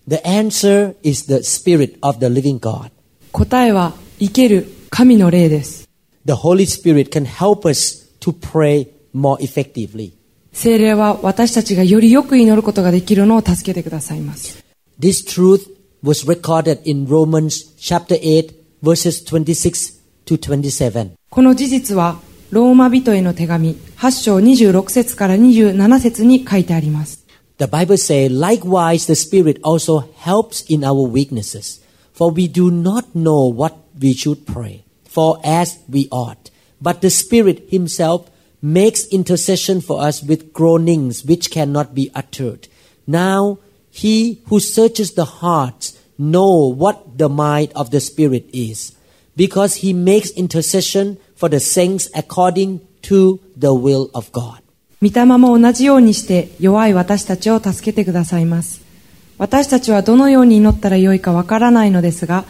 [0.09, 2.91] The answer is the Spirit of the living God.
[3.33, 5.89] 答えは生ける神の霊です
[6.25, 10.19] The Holy Spirit can help us to pray more effectively.
[10.53, 14.65] 聖霊は私たちがよりよく祈ることができるのを助けてくださいます
[14.99, 15.71] This truth
[16.03, 18.53] was recorded in Romans chapter 8
[18.83, 21.11] verses 26 to 27.
[21.31, 22.19] この事実は
[22.51, 27.27] ローマ人への手紙8章26節から27節に書いてあります
[27.59, 31.83] The Bible says, likewise, the Spirit also helps in our weaknesses.
[32.15, 36.51] For we do not know what we should pray for as we ought.
[36.81, 38.31] But the Spirit Himself
[38.63, 42.69] makes intercession for us with groanings which cannot be uttered.
[43.09, 43.59] Now,
[43.91, 45.99] He who searches the hearts
[46.32, 48.96] know what the mind of the Spirit is,
[49.36, 54.64] because He makes intercession for the saints according to the will of God.
[55.02, 58.82] 御霊も同じようにして弱い私たちを助けてくださいます。
[59.38, 62.46] 私たちはどのように祈ったらよいかわからないのですが、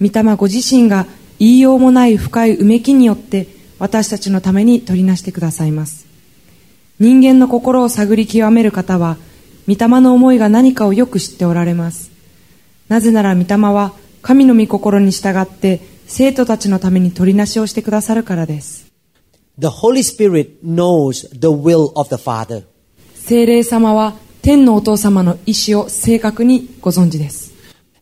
[0.00, 1.06] 御霊ご自身が
[1.38, 3.46] 言いようもない深いうめきによって
[3.78, 6.06] 私たちのために取りなしてくださいます。
[6.98, 9.16] 人間の心を探り極める方は、
[9.68, 12.11] 御霊の思いが何かをよく知っておられます。
[12.88, 18.92] なぜなら御霊は神の御心に従って生徒たちのために取りなしをしてくださるからです。
[19.58, 22.64] The Holy Spirit knows the will of the Father.
[23.14, 27.52] 聖霊様は天のお父様の意志を正確にご存知です。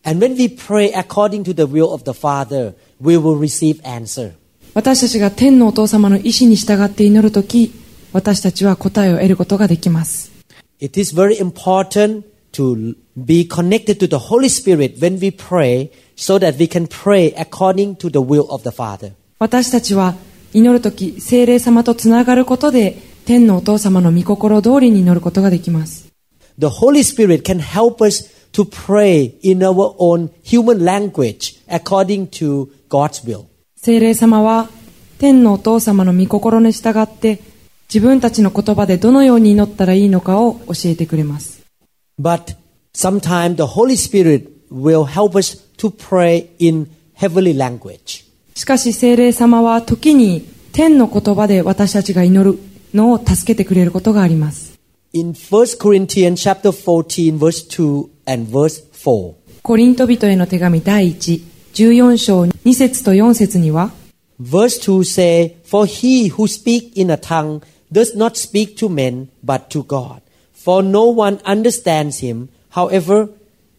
[0.03, 4.33] And when we pray according to the will of the Father, we will receive answer.
[4.73, 7.73] 私たちが天のお父様の意志に従って祈るとき、
[8.13, 10.31] 私たちは答えを得ることができます。
[10.79, 12.23] It is very important
[12.53, 17.33] to be connected to the Holy Spirit when we pray so that we can pray
[17.33, 19.13] according to the will of the Father.
[19.39, 20.15] 私たちは
[20.53, 26.11] 祈るとき、聖霊様とつながることで、天のお父様の御心通りに祈ることができます。
[26.59, 33.25] The Holy Spirit can help us to pray in our own human language according to God's
[33.25, 33.45] will.
[33.77, 34.69] 聖霊様は
[35.17, 37.39] 天のお父様の御心に従って、
[37.93, 41.50] 自分たちの言葉でどのように祈ったらいいのかを教えてくれます。
[42.20, 42.54] But
[42.94, 48.24] sometimes the Holy Spirit will help us to pray in heavenly language.
[48.54, 52.58] しかし聖霊様は時に天の言葉で私たちが祈る
[52.94, 54.78] のを助けてくれることがあります。
[55.12, 63.92] In 1 Corinthians chapter 14 verse 2 and verse 4, コリント人への手紙第1、14章2節と4節には、
[64.40, 67.62] verse 2 say, For he who speak in a tongue
[67.92, 70.20] does not speak to men but to God.
[70.63, 72.49] For no one understands him.
[72.71, 73.29] However,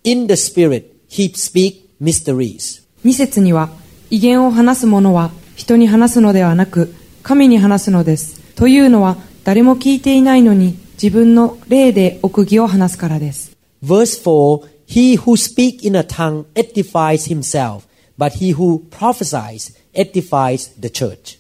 [0.04, 2.82] in the spirit he speak mysteries.
[3.04, 3.70] 2節には、
[4.10, 8.40] 威厳を話す者は人に話すのではなく、神に話すのです。
[8.54, 20.78] というのは、誰も聞いていないのに自分の霊で奥義を話すからです Verse 4 He who speaks in a tongue edifies himself, but he who prophesies edifies
[20.78, 21.38] the church.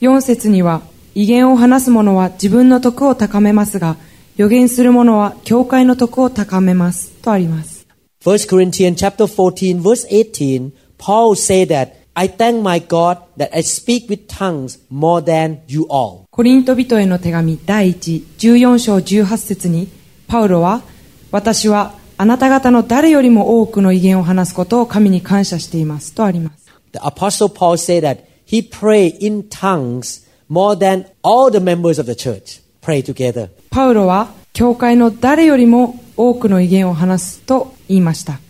[0.00, 0.82] 4節には
[1.14, 3.96] 威厳を話す者は自分の徳を高めますが
[4.36, 7.86] 予言する者は教会の徳を高めますとあります
[8.24, 14.08] 1 Corinthians chapter 14 verse 18 Paul said that I thank my God that I speak
[14.08, 16.26] with tongues more than you all.
[16.30, 19.88] コリント人への手紙第114章18節に
[20.26, 20.82] パウロは
[21.30, 32.06] 私はあなた方の誰よりも多くの威厳を話すことを神に感謝していますとあります The apostle Paul said that he prayed in tongues more than all the members of
[32.06, 33.48] the church pray together.
[33.70, 38.40] パウロは教会の誰よりも多くの威厳を話すと言いました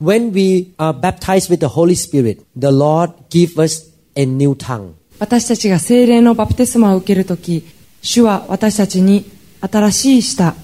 [0.00, 4.92] When we are baptized with the Holy Spirit, the Lord gives us a new tongue.
[5.18, 7.64] 私たちが精霊のバプテスマを受けるとき
[8.02, 9.24] 主は私たちに
[9.60, 10.54] 新しい舌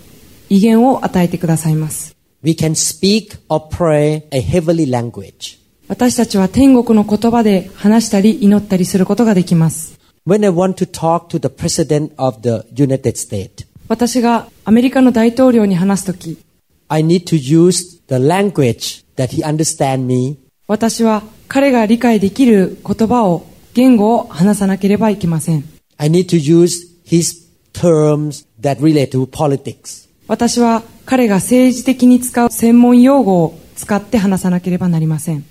[0.51, 5.59] 威厳を与えてくださいます We can speak or pray a heavenly language.
[5.89, 16.38] 私たちは天国の言葉で話したり祈ったりすることができます When I want to talk to the President of the United States, 私がアメリカの大統領に話すとき
[16.88, 20.38] I need to use the language that he understands me
[20.68, 25.64] 私は彼が理解できる言葉を言語を話さなければいけません
[25.98, 30.08] I need to use his terms that relate to politics.
[30.28, 35.44] 私は彼が政治的に使う専門用語を使って話さなければなりません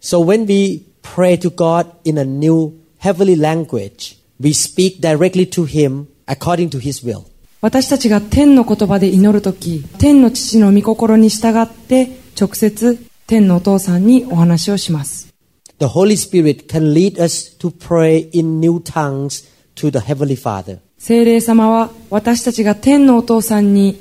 [0.00, 5.64] So when we pray to God in a new heavenly language, we speak directly to
[5.64, 7.24] him according to his will.
[7.63, 15.33] 私たちが天の言葉で祈るとき天の父の御心に従って直接天のお父さんにお話をします
[15.79, 20.79] The Holy Spirit can lead us to pray in new tongues to the Heavenly Father.
[20.97, 23.97] 聖霊様は私たちが天のお父さんに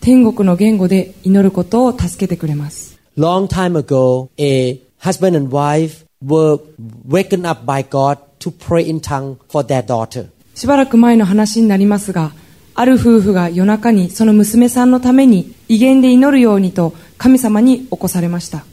[0.00, 6.58] 天国の言語で祈ることを助けてくれます Long time ago, a husband and wife were
[7.06, 10.30] wakened up by God to pray in tongue for their daughter.
[10.54, 12.32] しばらく前の話になりますが
[12.74, 18.64] ある夫婦が夜中にその娘さんのために威厳で祈るようにと神様に起こされました。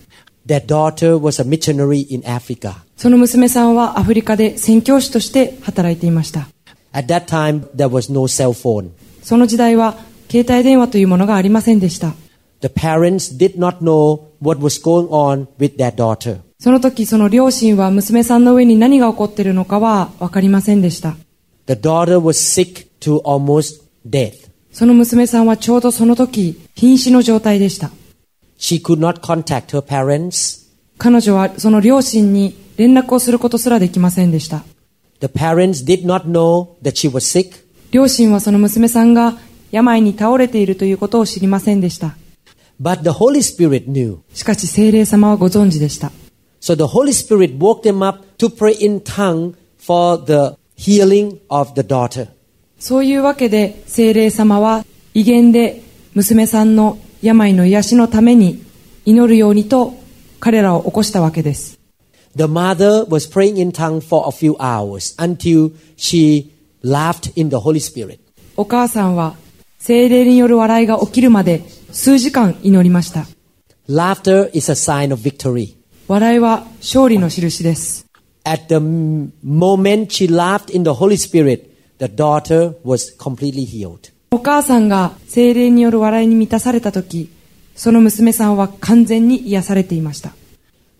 [2.97, 6.47] その娘さんはアフリカで宣教師として働いていました。
[9.22, 9.97] その時代は
[10.32, 12.14] 携帯電話というものがありませんでした。
[16.60, 21.16] その時その両親は娘さんの上に何が起こっているのかはわかりませんでした。
[24.10, 24.49] Death.
[24.72, 27.91] その娘さんはちょうどその時瀕死の状態でした
[28.57, 30.68] She could not contact her parents.
[30.97, 34.64] 彼女はその両親に連絡をすることすらできませんでした
[35.22, 37.66] The parents did not know that she was sick.
[37.91, 39.38] 両親はその娘さんが
[39.72, 42.16] 病に倒れているということを知りませんでした
[42.82, 44.20] But the Holy Spirit knew.
[44.34, 46.12] しかし聖霊様はご存知でした
[46.62, 51.74] So the Holy Spirit woke them up to pray in tongue for the healing of
[51.76, 52.30] the daughter.
[52.80, 55.82] そういうわけで聖霊様は威厳で
[56.16, 58.64] 娘さんの病の癒しのために
[59.06, 59.94] 祈るようにと
[60.40, 61.78] 彼らを起こしたわけです
[62.36, 66.52] The mother was praying in tongue for a few hours until she
[66.84, 68.20] laughed in the Holy Spirit.
[68.56, 69.36] お母さんは
[69.80, 73.26] 聖霊による笑いが起きるまで数時間祈りました
[73.90, 75.76] Laughter is a sign of victory.
[76.08, 78.06] 笑いは勝利の印です
[78.46, 81.69] At the moment she laughed in the Holy Spirit,
[82.00, 84.12] the daughter was completely healed.
[84.32, 87.32] お母さんが聖霊による笑いに満たされた時
[87.76, 90.34] その娘さんは完全に癒されていました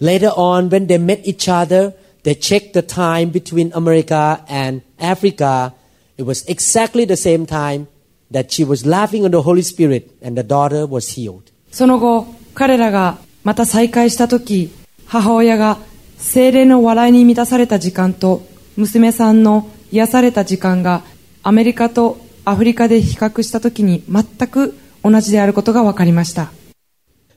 [0.02, 1.93] Later on, when they met each other,
[2.24, 5.74] they checked the time between America and Africa.
[6.18, 7.88] It was exactly the same time
[8.32, 11.52] that she was laughing on the Holy Spirit and the daughter was healed.
[11.72, 14.72] その後彼らがまた再会した時
[15.06, 15.78] 母親が
[16.18, 18.41] 精霊の笑いに満たされた時間と
[18.76, 21.04] 娘さんの癒された時間が
[21.44, 26.52] アメリカとアフリカで比較した時に全く同じであることが分かりました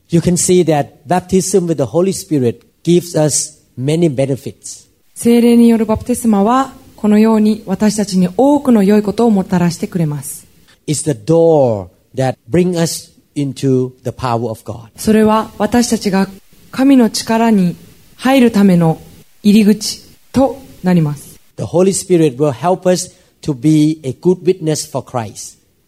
[0.09, 4.89] You can see that baptism with the Holy Spirit gives us many benefits.
[5.15, 10.47] 精霊によるバプテスマはこのように私たちに多くの良いことをもたらしてくれます
[10.87, 14.91] It's the door that brings us into the power of God.
[14.97, 16.29] それは私たちが
[16.71, 17.77] 神の力に
[18.17, 19.01] 入るための
[19.43, 21.32] 入り口となります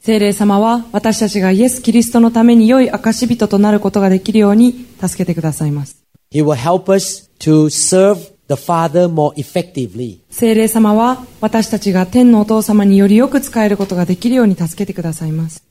[0.00, 6.04] 聖霊様は私たちがイエス・キリストのために良い証人となることができるように助けてくださいます。
[10.28, 15.64] 聖霊様は私たちが天のお父様によりよく使えることができるように助けてくださいます。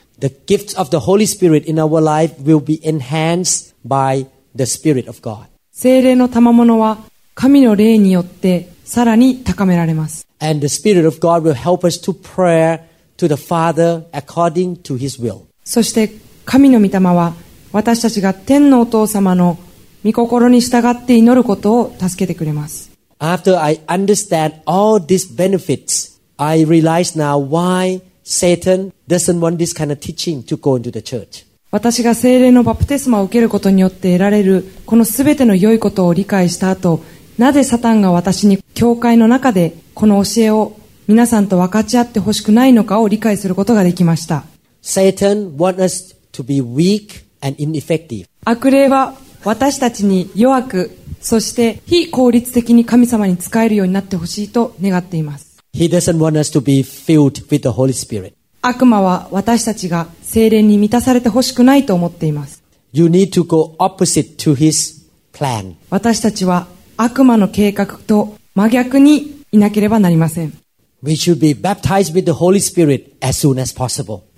[5.72, 6.98] 聖霊の賜物は
[7.36, 10.28] 神の霊によってさらに高められます。
[10.38, 12.80] And the Spirit of God will help us to pray
[13.18, 15.46] to the Father according to His will.
[15.64, 16.12] そして
[16.46, 17.34] 神の御霊は
[17.72, 19.58] 私たちが天のお父様の
[20.06, 22.92] 御心に従って祈ることを助けてくれます。
[23.18, 30.02] After I understand all these benefits, I realize now why Satan doesn't want this kind of
[30.02, 31.48] teaching to go into the church.
[31.72, 37.02] 私が聖霊のバプテスマを受けることによって得られるこのすべての良いことを理解した後、
[37.38, 40.78] なぜサタンが私に教会の中でこの教えを
[41.08, 44.46] 皆さんと分かち合ってほしくないのかを理解することができました。
[44.82, 48.26] Satan wants us to be weak and ineffective.
[48.46, 55.62] 悪霊は私たちに弱く、そして非効率的に神様に仕えるようになってほしいと願っています。
[55.74, 58.34] He doesn't want us to be filled with the Holy Spirit.
[58.62, 62.64] 悪魔は私たちが精霊に満たされてほしくないと思っています。
[62.94, 65.04] You need to go opposite to his
[65.34, 65.76] plan.
[65.90, 66.68] 私たちは
[66.98, 70.54] 悪魔の計画と真逆にいなければなりません。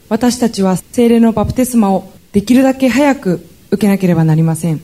[0.09, 4.81] 私たちは精霊のバプテスマをできるだけ早く受けなければなりません。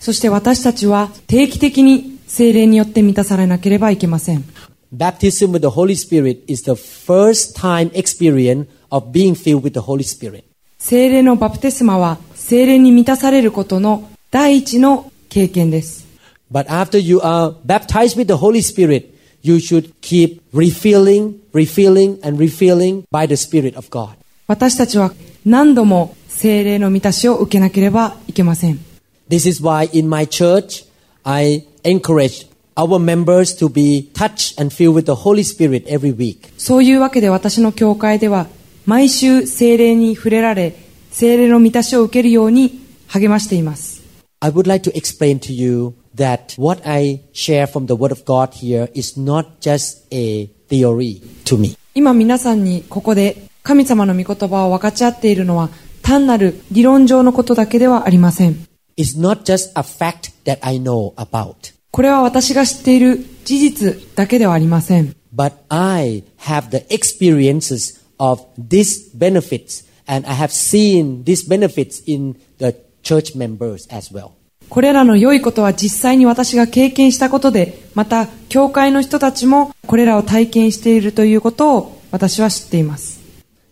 [0.00, 4.44] そして私たちは定期的に精霊によって満たされなければいけません。
[10.78, 16.06] 聖精霊のバプテスマは精霊に満たされることの第一の経験です。
[16.52, 23.04] But after you are baptized with the Holy Spirit, you should keep refilling, refilling, and refilling
[23.10, 24.10] by the Spirit of God.
[24.46, 25.14] 私たちは
[25.46, 28.78] 何度も精霊の満たしを受けなければいけません。
[29.30, 30.86] This is why in my church,
[31.22, 36.52] I encourage our members to be touched and filled with the Holy Spirit every week.
[36.58, 38.48] そういうわけで私の教会では
[38.84, 40.83] 毎週精霊に触れられ、
[41.14, 44.02] 精霊の満たしを受けるように励ましています。
[44.40, 48.50] I would like to explain to you that what I share from the Word of God
[48.50, 51.78] here is not just a theory to me.
[51.94, 55.68] 今皆さんにここで神様の御言葉を分かち合っているのは
[56.02, 58.66] 単なる理論上のことだけではありません。
[58.96, 61.54] It's not just a fact that I know about,
[61.92, 65.14] これは私が知っている事実だけではありません。
[65.32, 72.74] but I have the experiences of these benefits, and I have seen these benefits in the
[73.02, 74.32] church members as well.
[74.68, 83.20] これらの良いことは実際に私が経験したことで、また教会の人たちもこれらを体験しているということを私は知っています。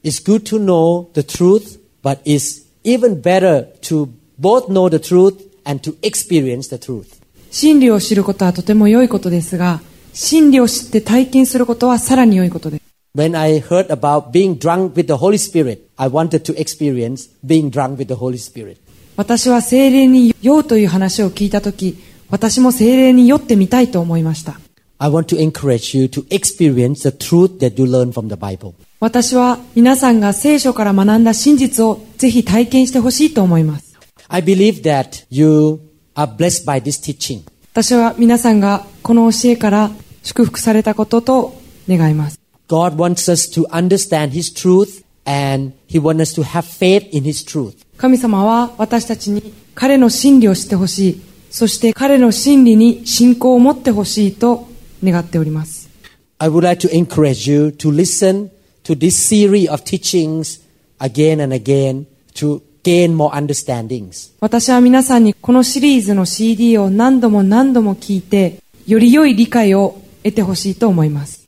[0.04, 4.08] It's good to know the truth, but it's even better to
[4.38, 7.06] both know the truth and to experience the truth.
[7.50, 9.80] 真理を知ることはとても良いことですが、
[10.12, 12.82] 真理を知って体験することはさらに良いことです。
[13.14, 17.98] When I heard about being drunk with the Holy Spirit, I wanted to experience being drunk
[17.98, 18.78] with the Holy Spirit.
[19.16, 21.98] 私は精霊に酔うという話を聞いたとき、
[22.30, 24.58] 私も精霊に酔ってみたいと思いました。
[24.96, 28.72] I want to encourage you to experience the truth that you learn from the Bible.
[28.98, 33.94] 私は皆さんが聖書から学んだ真実をぜひ体験してほしいと思います。
[34.28, 35.80] I believe that you
[36.14, 37.42] are blessed by this teaching.
[37.72, 39.90] 私は皆さんがこの教えから
[40.22, 42.41] 祝福されたことと願います。
[42.68, 47.44] God wants us to understand His truth and He wants us to have faith in His
[47.44, 47.76] truth.
[47.96, 51.22] 神様は私たちに彼の真理を知ってほしい。
[51.50, 54.68] そして彼の真理に信仰を持ってほしいと
[55.04, 55.90] 願っております。
[56.38, 58.50] I would like to encourage you to listen
[58.84, 60.60] to this series of teachings
[60.98, 64.32] again and again to gain more understandings.
[64.40, 71.41] 私は皆さんにこのシリーズの CD を何度も何度も聞いて、より良い理解を得てほしいと思います。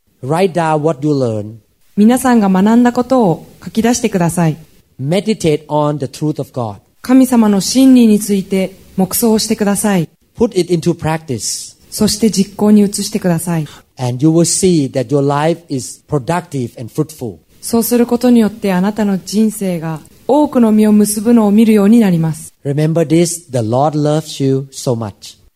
[1.96, 4.56] 皆さんが学んだことを書き出してください。
[7.02, 10.08] 神様の真理について黙想をしてください。
[11.90, 13.66] そして実行に移してください。
[17.60, 22.54] そうすることによってあなたの人生が多くの実を結ぶのを見るようになります。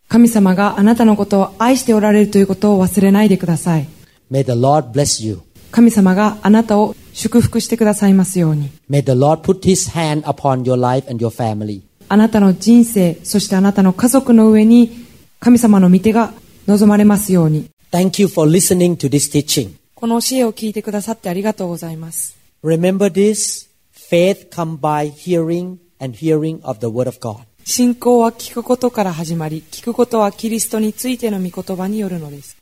[0.09, 3.89] 神様があなたのことを愛しておられるということを忘れないでください。
[4.31, 5.41] May the Lord bless you.
[5.71, 8.71] 神様があなたを祝福してくださいますように。
[8.91, 11.83] May the Lord put his hand upon your life and your family.
[12.09, 15.07] あなたの人生、そしてあなたの家族の上に
[15.41, 16.33] 神様の御手が
[16.67, 17.71] 望まれますように。
[17.91, 19.75] Thank you for listening to this teaching.
[19.95, 22.37] この教えを聞いてくださってありがとうございます。
[22.63, 27.39] Remember this faith comes by hearing and hearing of the word of God.
[27.65, 32.58] 信仰は聞くことから始まり、聞くことはキリストについての御言葉によるのです。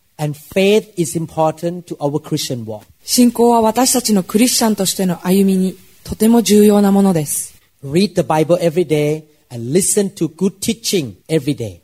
[3.04, 7.54] 信仰は私たちのクリスチャンとしての歩みにとても重要なものです。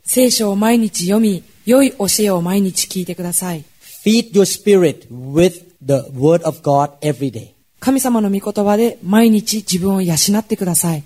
[0.03, 3.63] 聖書を毎日読み、良い教えを毎日聞いてください。
[7.79, 11.03] 神様の御言葉で毎日自分を養ってください。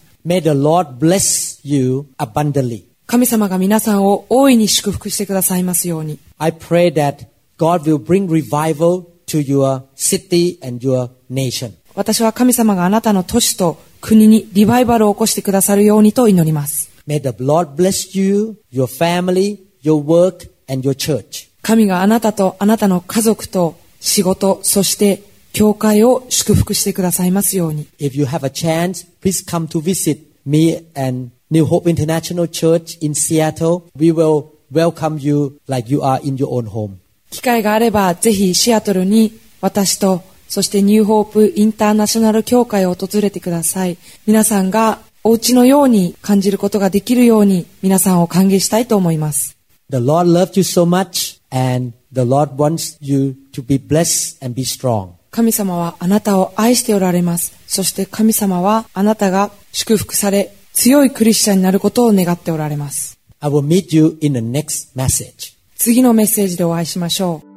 [3.08, 6.20] 神様が皆さんを大いに祝福してくださいますように。
[6.38, 7.26] I pray that
[7.58, 11.72] God will bring revival to your city and your nation.
[11.96, 16.92] 私は神様があなたの都市と国にリバイバルを起こしてくださるようにと祈ります。
[17.08, 21.48] May the Lord bless you, your family, your work, and your church.
[21.62, 27.88] 神があなたとあなたの家族と仕事、そして教会を祝福してくださいますように。
[28.00, 33.14] If you have a chance, please come to visit me and New Hope International Church in
[33.14, 33.90] Seattle.
[33.98, 36.98] We will welcome you like you are in your own home.
[37.30, 43.98] 機会があればぜひシアトルに私とそしてニューホープインターナショナル協会を訪れてください。
[44.26, 49.58] 皆さんがお家のように感じることができるように皆さんを歓迎したいと思います。
[49.90, 54.64] The Lord loved you so much and the Lord wants you to be blessed and be
[54.64, 55.12] strong.
[55.32, 57.54] 神様はあなたを愛しておられます。
[57.68, 63.18] そして神様はあなたが祝福され強いクリスチャンになることを願っておられます。
[63.40, 65.56] I will meet you in the next message.
[65.76, 67.57] 次のメッセージでお会いしましょう。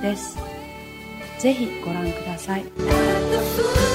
[0.00, 0.36] です。
[1.38, 3.87] ぜひご覧ください。